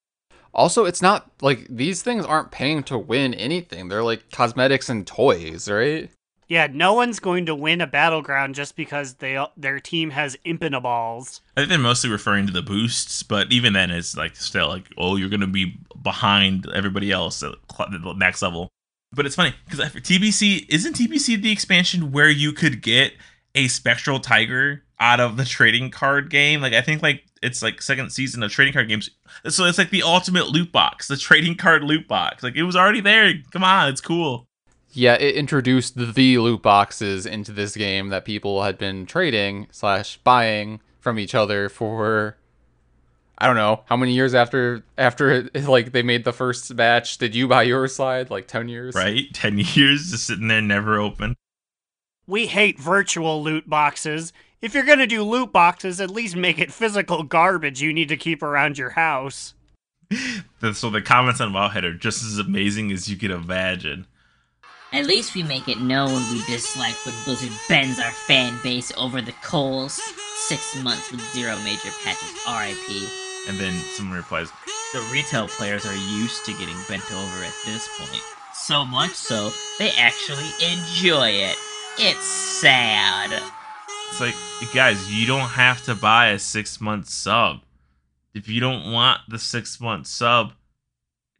[0.53, 3.89] Also, it's not like these things aren't paying to win anything.
[3.89, 6.09] They're like cosmetics and toys, right?
[6.47, 10.63] yeah, no one's going to win a battleground just because they their team has imp
[10.63, 11.41] in a balls.
[11.57, 14.85] I think they're mostly referring to the boosts, but even then, it's like still like,
[14.97, 18.69] oh, you're gonna be behind everybody else at the max level.
[19.11, 23.13] But it's funny because TBC isn't TBC the expansion where you could get
[23.55, 26.61] a spectral tiger out of the trading card game.
[26.61, 29.09] Like I think like it's like second season of trading card games.
[29.47, 32.43] So it's like the ultimate loot box, the trading card loot box.
[32.43, 33.33] Like it was already there.
[33.51, 34.47] Come on, it's cool.
[34.91, 40.17] Yeah, it introduced the loot boxes into this game that people had been trading slash
[40.23, 42.37] buying from each other for
[43.37, 47.17] I don't know how many years after after like they made the first batch.
[47.17, 48.29] Did you buy your slide?
[48.29, 49.25] Like ten years, Right?
[49.33, 51.35] Ten years just sitting there, never open.
[52.27, 54.33] We hate virtual loot boxes.
[54.65, 58.17] If you're gonna do loot boxes, at least make it physical garbage you need to
[58.17, 59.53] keep around your house.
[60.73, 64.07] So the comments on Wowhead are just as amazing as you could imagine.
[64.91, 69.21] At least we make it known we dislike when Blizzard bends our fan base over
[69.21, 70.01] the coals.
[70.47, 73.07] Six months with zero major patches, RIP.
[73.47, 74.49] And then someone replies,
[74.93, 78.23] The retail players are used to getting bent over at this point.
[78.55, 81.55] So much so, they actually enjoy it.
[81.99, 83.43] It's sad.
[84.17, 87.63] It's like, guys, you don't have to buy a six month sub.
[88.33, 90.53] If you don't want the six month sub,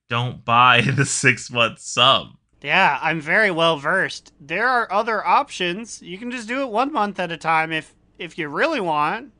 [0.10, 2.32] don't buy the six month sub.
[2.62, 4.34] Yeah, I'm very well versed.
[4.42, 6.02] There are other options.
[6.02, 9.32] You can just do it one month at a time if if you really want.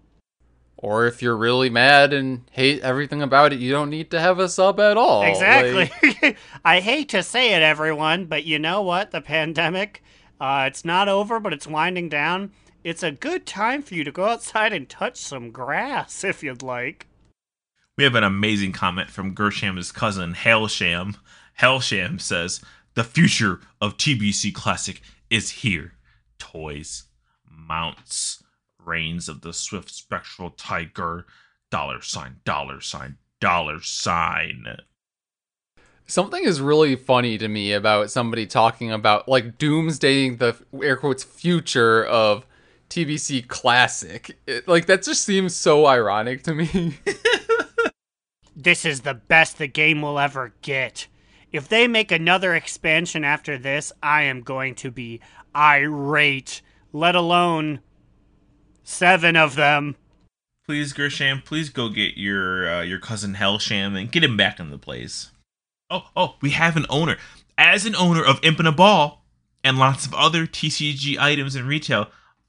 [0.78, 4.40] Or if you're really mad and hate everything about it, you don't need to have
[4.40, 5.24] a sub at all.
[5.24, 5.92] exactly.
[6.22, 9.12] Like, I hate to say it, everyone, but you know what?
[9.12, 10.02] The pandemic,
[10.40, 12.52] uh, it's not over, but it's winding down.
[12.86, 16.62] It's a good time for you to go outside and touch some grass if you'd
[16.62, 17.08] like.
[17.98, 21.16] We have an amazing comment from Gersham's cousin, Hailsham.
[21.60, 22.62] Hailsham says,
[22.94, 25.94] The future of TBC Classic is here.
[26.38, 27.06] Toys,
[27.50, 28.44] mounts,
[28.78, 31.26] reins of the swift spectral tiger,
[31.72, 34.78] dollar sign, dollar sign, dollar sign.
[36.06, 41.24] Something is really funny to me about somebody talking about like doomsdaying the air quotes
[41.24, 42.46] future of
[42.90, 44.38] TBC Classic.
[44.48, 46.98] It, like that just seems so ironic to me.
[48.56, 51.08] This is the best the game will ever get.
[51.52, 55.20] If they make another expansion after this, I am going to be
[55.54, 56.62] irate,
[56.94, 57.82] let alone
[58.84, 59.98] seven of them.
[60.66, 64.72] Please, Gersham, please go get your uh, your cousin Hellsham and get him back in
[64.72, 65.32] the place.
[65.90, 67.18] Oh, oh, we have an owner.
[67.58, 69.24] As an owner of Imp and a Ball
[69.64, 72.08] and lots of other TCG items in retail,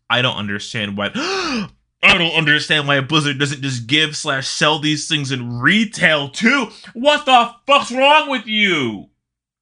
[0.09, 1.11] I don't understand why.
[2.03, 6.69] I don't understand why Blizzard doesn't just give slash sell these things in retail too.
[6.93, 9.11] What the fuck's wrong with you?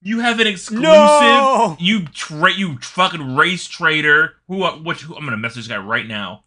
[0.02, 0.82] You have an exclusive.
[0.82, 1.76] No!
[1.80, 4.34] You tra- you fucking race trader.
[4.48, 4.62] Who?
[4.62, 5.00] uh, What?
[5.00, 6.44] Who, I'm gonna message this guy right now.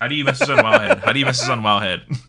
[0.00, 1.02] How do you message on Wowhead?
[1.02, 2.02] How do you message on Wowhead?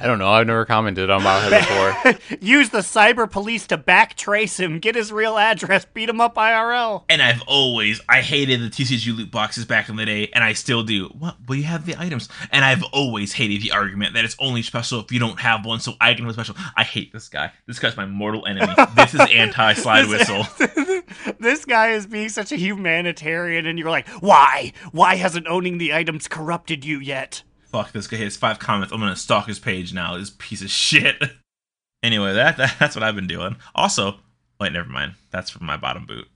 [0.00, 0.28] I don't know.
[0.28, 2.38] I've never commented on Wowhead before.
[2.40, 7.04] Use the cyber police to backtrace him, get his real address, beat him up IRL.
[7.08, 10.52] And I've always I hated the TCG loot boxes back in the day, and I
[10.52, 11.06] still do.
[11.06, 11.36] What?
[11.44, 15.00] But you have the items, and I've always hated the argument that it's only special
[15.00, 16.56] if you don't have one, so I can have special.
[16.76, 17.52] I hate this guy.
[17.66, 18.74] This guy's my mortal enemy.
[18.96, 20.46] this is anti slide whistle.
[21.38, 24.72] this guy is being such a humanitarian, and you're like, why?
[24.92, 27.42] Why hasn't owning the items corrupted you yet?
[27.74, 28.18] Fuck this guy.
[28.18, 28.92] He has five comments.
[28.92, 30.16] I'm gonna stalk his page now.
[30.16, 31.20] This piece of shit.
[32.04, 33.56] anyway, that, that that's what I've been doing.
[33.74, 34.20] Also,
[34.60, 35.14] wait, never mind.
[35.32, 36.28] That's from my bottom boot.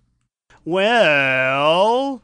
[0.65, 2.23] Well,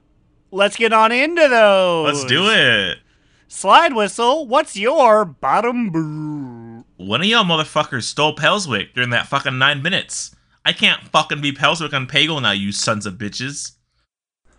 [0.51, 2.07] let's get on into those.
[2.07, 2.99] Let's do it.
[3.47, 6.85] Slide Whistle, what's your bottom boo?
[6.97, 10.35] One of y'all motherfuckers stole Pelswick during that fucking nine minutes.
[10.65, 13.77] I can't fucking be Pelswick on Pagle now, you sons of bitches.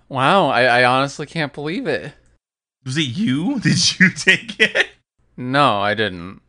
[0.08, 2.14] Wow, I, I honestly can't believe it.
[2.86, 3.60] Was it you?
[3.62, 4.90] Did you take it?
[5.36, 6.42] No, I didn't.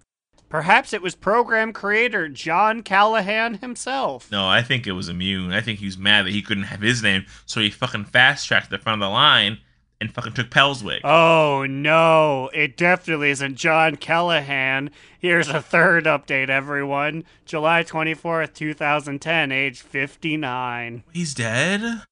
[0.49, 4.31] Perhaps it was program creator John Callahan himself.
[4.31, 5.53] No, I think it was Immune.
[5.53, 8.47] I think he was mad that he couldn't have his name, so he fucking fast
[8.47, 9.59] tracked the front of the line
[10.01, 11.01] and fucking took Pelswick.
[11.03, 14.91] Oh no, it definitely isn't John Callahan.
[15.19, 17.25] Here's a third update, everyone.
[17.45, 21.03] July 24th, 2010, age 59.
[21.13, 22.03] He's dead?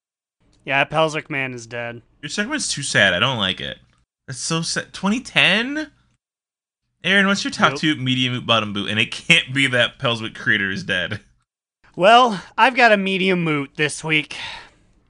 [0.65, 2.03] Yeah, Pelswick Man is dead.
[2.21, 3.15] Your segment's too sad.
[3.15, 3.79] I don't like it.
[4.27, 4.93] That's so sad.
[4.93, 5.91] 2010?
[7.03, 7.81] Aaron, what's your top Nope.
[7.81, 8.89] two medium boot, bottom boot?
[8.91, 11.21] And it can't be that Pelswick creator is dead.
[11.97, 14.37] Well, I've got a medium moot this week.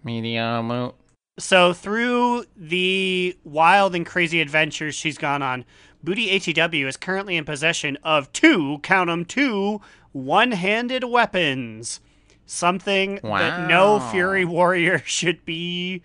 [0.03, 0.67] Medium.
[0.67, 0.95] moot.
[1.39, 5.65] So through the wild and crazy adventures she's gone on,
[6.03, 9.81] Booty ATW is currently in possession of two, count 'em, two
[10.13, 12.01] one-handed weapons.
[12.47, 16.03] Something that no Fury Warrior should be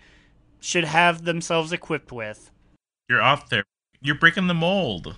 [0.60, 2.50] should have themselves equipped with.
[3.10, 3.64] You're off there.
[4.00, 5.16] You're breaking the mold.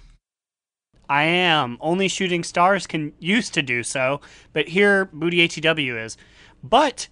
[1.10, 1.76] I am.
[1.78, 4.22] Only shooting stars can used to do so,
[4.54, 6.16] but here Booty ATW is.
[6.64, 7.08] But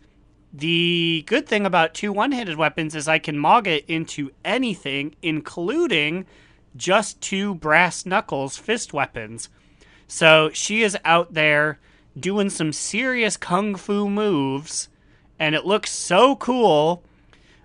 [0.55, 6.24] the good thing about two one-handed weapons is I can mog it into anything, including
[6.74, 9.51] just two brass knuckles fist weapons.
[10.09, 11.78] So she is out there
[12.18, 14.89] doing some serious kung fu moves,
[15.39, 17.03] and it looks so cool.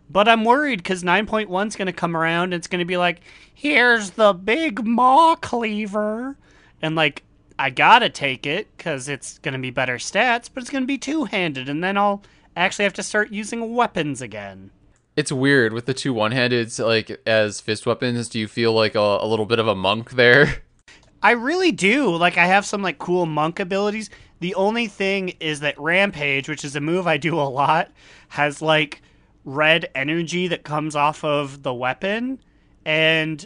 [0.09, 2.97] But I'm worried because 9.1 is going to come around and it's going to be
[2.97, 3.21] like,
[3.53, 6.37] here's the big maw cleaver.
[6.81, 7.23] And like,
[7.57, 10.87] I gotta take it because it's going to be better stats, but it's going to
[10.87, 11.69] be two handed.
[11.69, 12.21] And then I'll
[12.55, 14.71] actually have to start using weapons again.
[15.15, 18.27] It's weird with the two one handed, like as fist weapons.
[18.27, 20.61] Do you feel like a, a little bit of a monk there?
[21.23, 22.15] I really do.
[22.15, 24.09] Like, I have some like cool monk abilities.
[24.41, 27.91] The only thing is that Rampage, which is a move I do a lot,
[28.27, 29.01] has like
[29.45, 32.39] red energy that comes off of the weapon,
[32.83, 33.45] and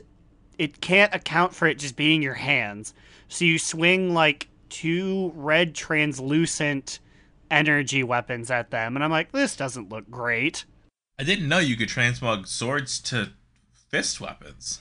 [0.57, 2.93] it can't account for it just being your hands.
[3.27, 6.99] So you swing like two red translucent
[7.51, 10.65] energy weapons at them, and I'm like, this doesn't look great.
[11.19, 13.33] I didn't know you could transmog swords to
[13.89, 14.79] fist weapons.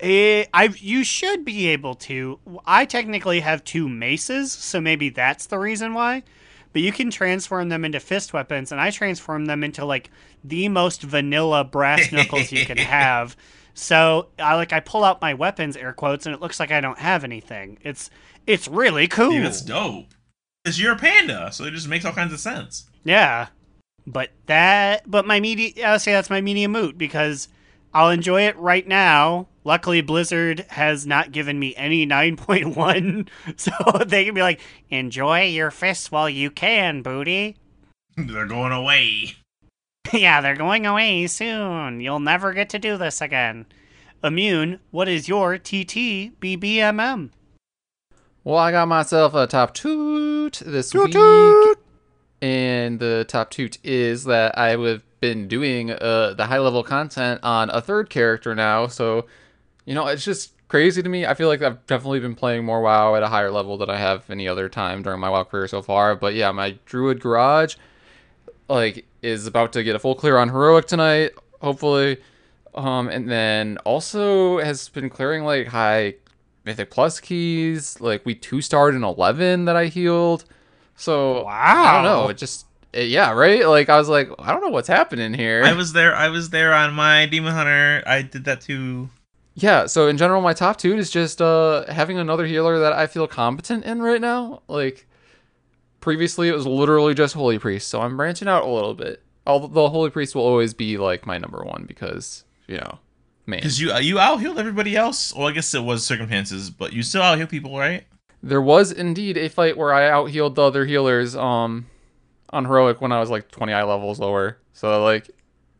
[0.00, 2.38] Eh, I you should be able to.
[2.66, 6.22] I technically have two maces, so maybe that's the reason why.
[6.78, 10.12] But you can transform them into fist weapons, and I transform them into like
[10.44, 13.36] the most vanilla brass knuckles you can have.
[13.74, 16.80] So I like I pull out my weapons, air quotes, and it looks like I
[16.80, 17.78] don't have anything.
[17.82, 18.10] It's
[18.46, 19.32] it's really cool.
[19.32, 20.14] Dude, that's dope.
[20.66, 22.88] You're a panda, so it just makes all kinds of sense.
[23.02, 23.48] Yeah.
[24.06, 27.48] But that but my media I'll say that's my medium moot because
[27.92, 29.48] I'll enjoy it right now.
[29.68, 33.70] Luckily Blizzard has not given me any 9.1 so
[34.06, 37.58] they can be like enjoy your fists while you can, booty.
[38.16, 39.32] They're going away.
[40.10, 42.00] yeah, they're going away soon.
[42.00, 43.66] You'll never get to do this again.
[44.24, 47.28] Immune, what is your TT BBMM?
[48.44, 51.12] Well, I got myself a top toot this Toot week.
[51.12, 51.78] toot.
[52.40, 57.68] And the top toot is that I've been doing uh, the high level content on
[57.68, 58.86] a third character now.
[58.86, 59.26] So,
[59.88, 61.24] you know, it's just crazy to me.
[61.24, 63.96] I feel like I've definitely been playing more WoW at a higher level than I
[63.96, 66.14] have any other time during my WoW career so far.
[66.14, 67.76] But yeah, my Druid Garage
[68.68, 71.30] like is about to get a full clear on Heroic tonight,
[71.62, 72.18] hopefully.
[72.74, 76.16] Um, and then also has been clearing like high
[76.66, 77.98] Mythic Plus keys.
[77.98, 80.44] Like we two starred in eleven that I healed.
[80.96, 82.28] So I don't know.
[82.28, 83.66] It just yeah, right.
[83.66, 85.62] Like I was like, I don't know what's happening here.
[85.64, 86.14] I was there.
[86.14, 88.02] I was there on my Demon Hunter.
[88.06, 89.08] I did that too.
[89.60, 89.86] Yeah.
[89.86, 93.26] So in general, my top two is just uh having another healer that I feel
[93.26, 94.62] competent in right now.
[94.68, 95.06] Like
[96.00, 97.88] previously, it was literally just Holy Priest.
[97.88, 99.22] So I'm branching out a little bit.
[99.46, 102.98] Although the Holy Priest will always be like my number one because you know,
[103.46, 103.58] man.
[103.58, 105.34] Because you you out healed everybody else.
[105.34, 108.04] Well, I guess it was circumstances, but you still out heal people, right?
[108.42, 111.86] There was indeed a fight where I out healed the other healers um
[112.50, 114.58] on heroic when I was like 20 eye levels lower.
[114.72, 115.30] So like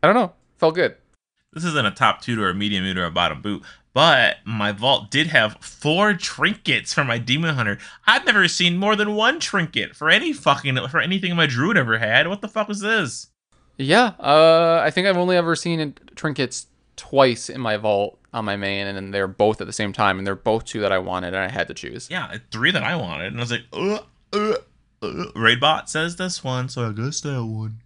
[0.03, 0.95] I don't know, felt good.
[1.59, 4.71] This isn't a top two or a medium boot or a bottom boot, but my
[4.71, 7.79] vault did have four trinkets for my Demon Hunter.
[8.07, 11.97] I've never seen more than one trinket for any fucking for anything my druid ever
[11.97, 12.29] had.
[12.29, 13.27] What the fuck was this?
[13.77, 18.55] Yeah, uh I think I've only ever seen trinkets twice in my vault on my
[18.55, 21.33] main and they're both at the same time and they're both two that I wanted
[21.33, 22.07] and I had to choose.
[22.09, 23.99] Yeah, three that I wanted, and I was like, uh,
[24.31, 24.55] uh,
[25.01, 25.25] uh.
[25.35, 27.81] Raidbot says this one, so I guess that one.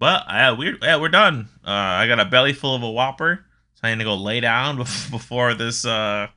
[0.00, 1.48] But yeah, we're yeah we're done.
[1.64, 3.44] Uh, I got a belly full of a whopper.
[3.74, 4.76] So I need to go lay down
[5.10, 6.28] before this uh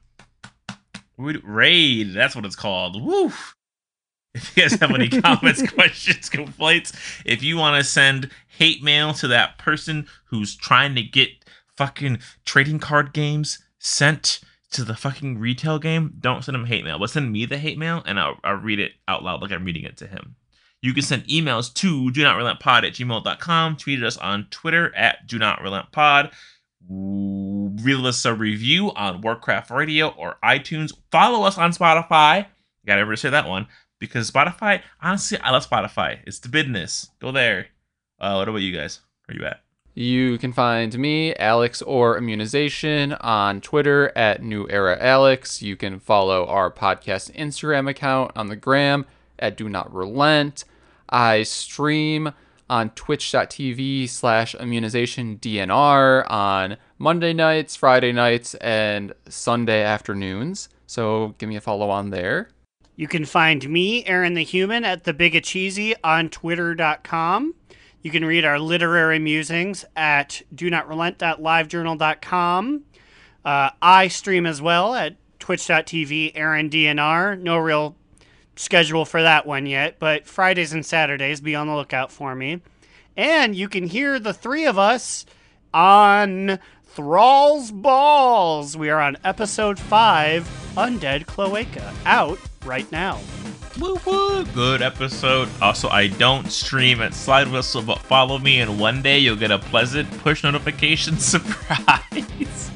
[1.18, 2.14] raid.
[2.14, 3.02] That's what it's called.
[3.02, 3.32] Woo!
[4.36, 6.92] If you guys have any comments, questions, complaints,
[7.24, 11.30] if you want to send hate mail to that person who's trying to get
[11.78, 14.40] fucking trading card games sent
[14.72, 16.98] to the fucking retail game, don't send him hate mail.
[16.98, 19.66] But send me the hate mail and I'll, I'll read it out loud like I'm
[19.66, 20.36] reading it to him.
[20.84, 23.78] You can send emails to do not relent pod at gmail.com.
[23.78, 26.32] Tweet us on Twitter at do not relent pod.
[26.90, 30.92] Leave us a review on Warcraft Radio or iTunes.
[31.10, 32.48] Follow us on Spotify.
[32.86, 33.68] Gotta ever say that one
[33.98, 36.20] because Spotify, honestly, I love Spotify.
[36.28, 37.10] It's the business.
[37.22, 37.68] Go there.
[38.20, 39.00] Uh, what about you guys?
[39.26, 39.62] Where you at?
[39.94, 45.62] You can find me, Alex or Immunization, on Twitter at New Era Alex.
[45.62, 49.06] You can follow our podcast Instagram account on the gram
[49.40, 50.66] at Do Not Relent.
[51.14, 52.34] I stream
[52.70, 60.70] on twitch.tv slash immunization DNR on Monday nights, Friday nights, and Sunday afternoons.
[60.88, 62.50] So give me a follow on there.
[62.96, 67.54] You can find me, Aaron the Human, at the Big Cheesy on Twitter.com.
[68.02, 72.84] You can read our literary musings at do not relent.livejournal.com.
[73.46, 77.40] Uh, I stream as well at twitch.tv, Aaron DNR.
[77.40, 77.96] No real
[78.56, 82.62] schedule for that one yet, but Fridays and Saturdays, be on the lookout for me.
[83.16, 85.26] And you can hear the three of us
[85.74, 88.78] on Thrall's Balls.
[88.78, 93.20] We are on episode 5, Undead Cloaca, out right now.
[93.80, 94.46] Woo woo!
[94.46, 95.50] Good episode.
[95.60, 99.50] Also, I don't stream at Slide Whistle, but follow me, and one day you'll get
[99.50, 102.72] a pleasant push notification surprise.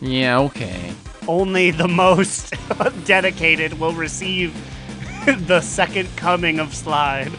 [0.00, 0.92] Yeah, okay.
[1.28, 2.54] Only the most
[3.04, 4.52] dedicated will receive
[5.46, 7.32] the second coming of Slide.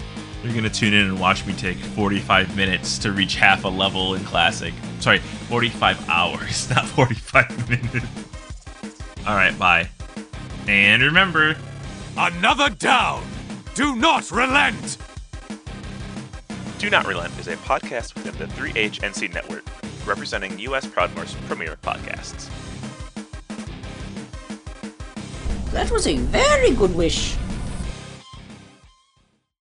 [0.44, 4.16] You're gonna tune in and watch me take 45 minutes to reach half a level
[4.16, 4.74] in Classic.
[5.00, 8.06] Sorry, 45 hours, not 45 minutes.
[9.28, 9.88] Alright, bye.
[10.68, 11.56] And remember,
[12.18, 13.24] Another down!
[13.74, 14.98] Do not relent!
[16.78, 19.64] Do Not Relent is a podcast within the 3HNC network,
[20.06, 20.86] representing U.S.
[20.88, 22.50] Proudmoore's premier podcasts.
[25.72, 27.38] That was a very good wish.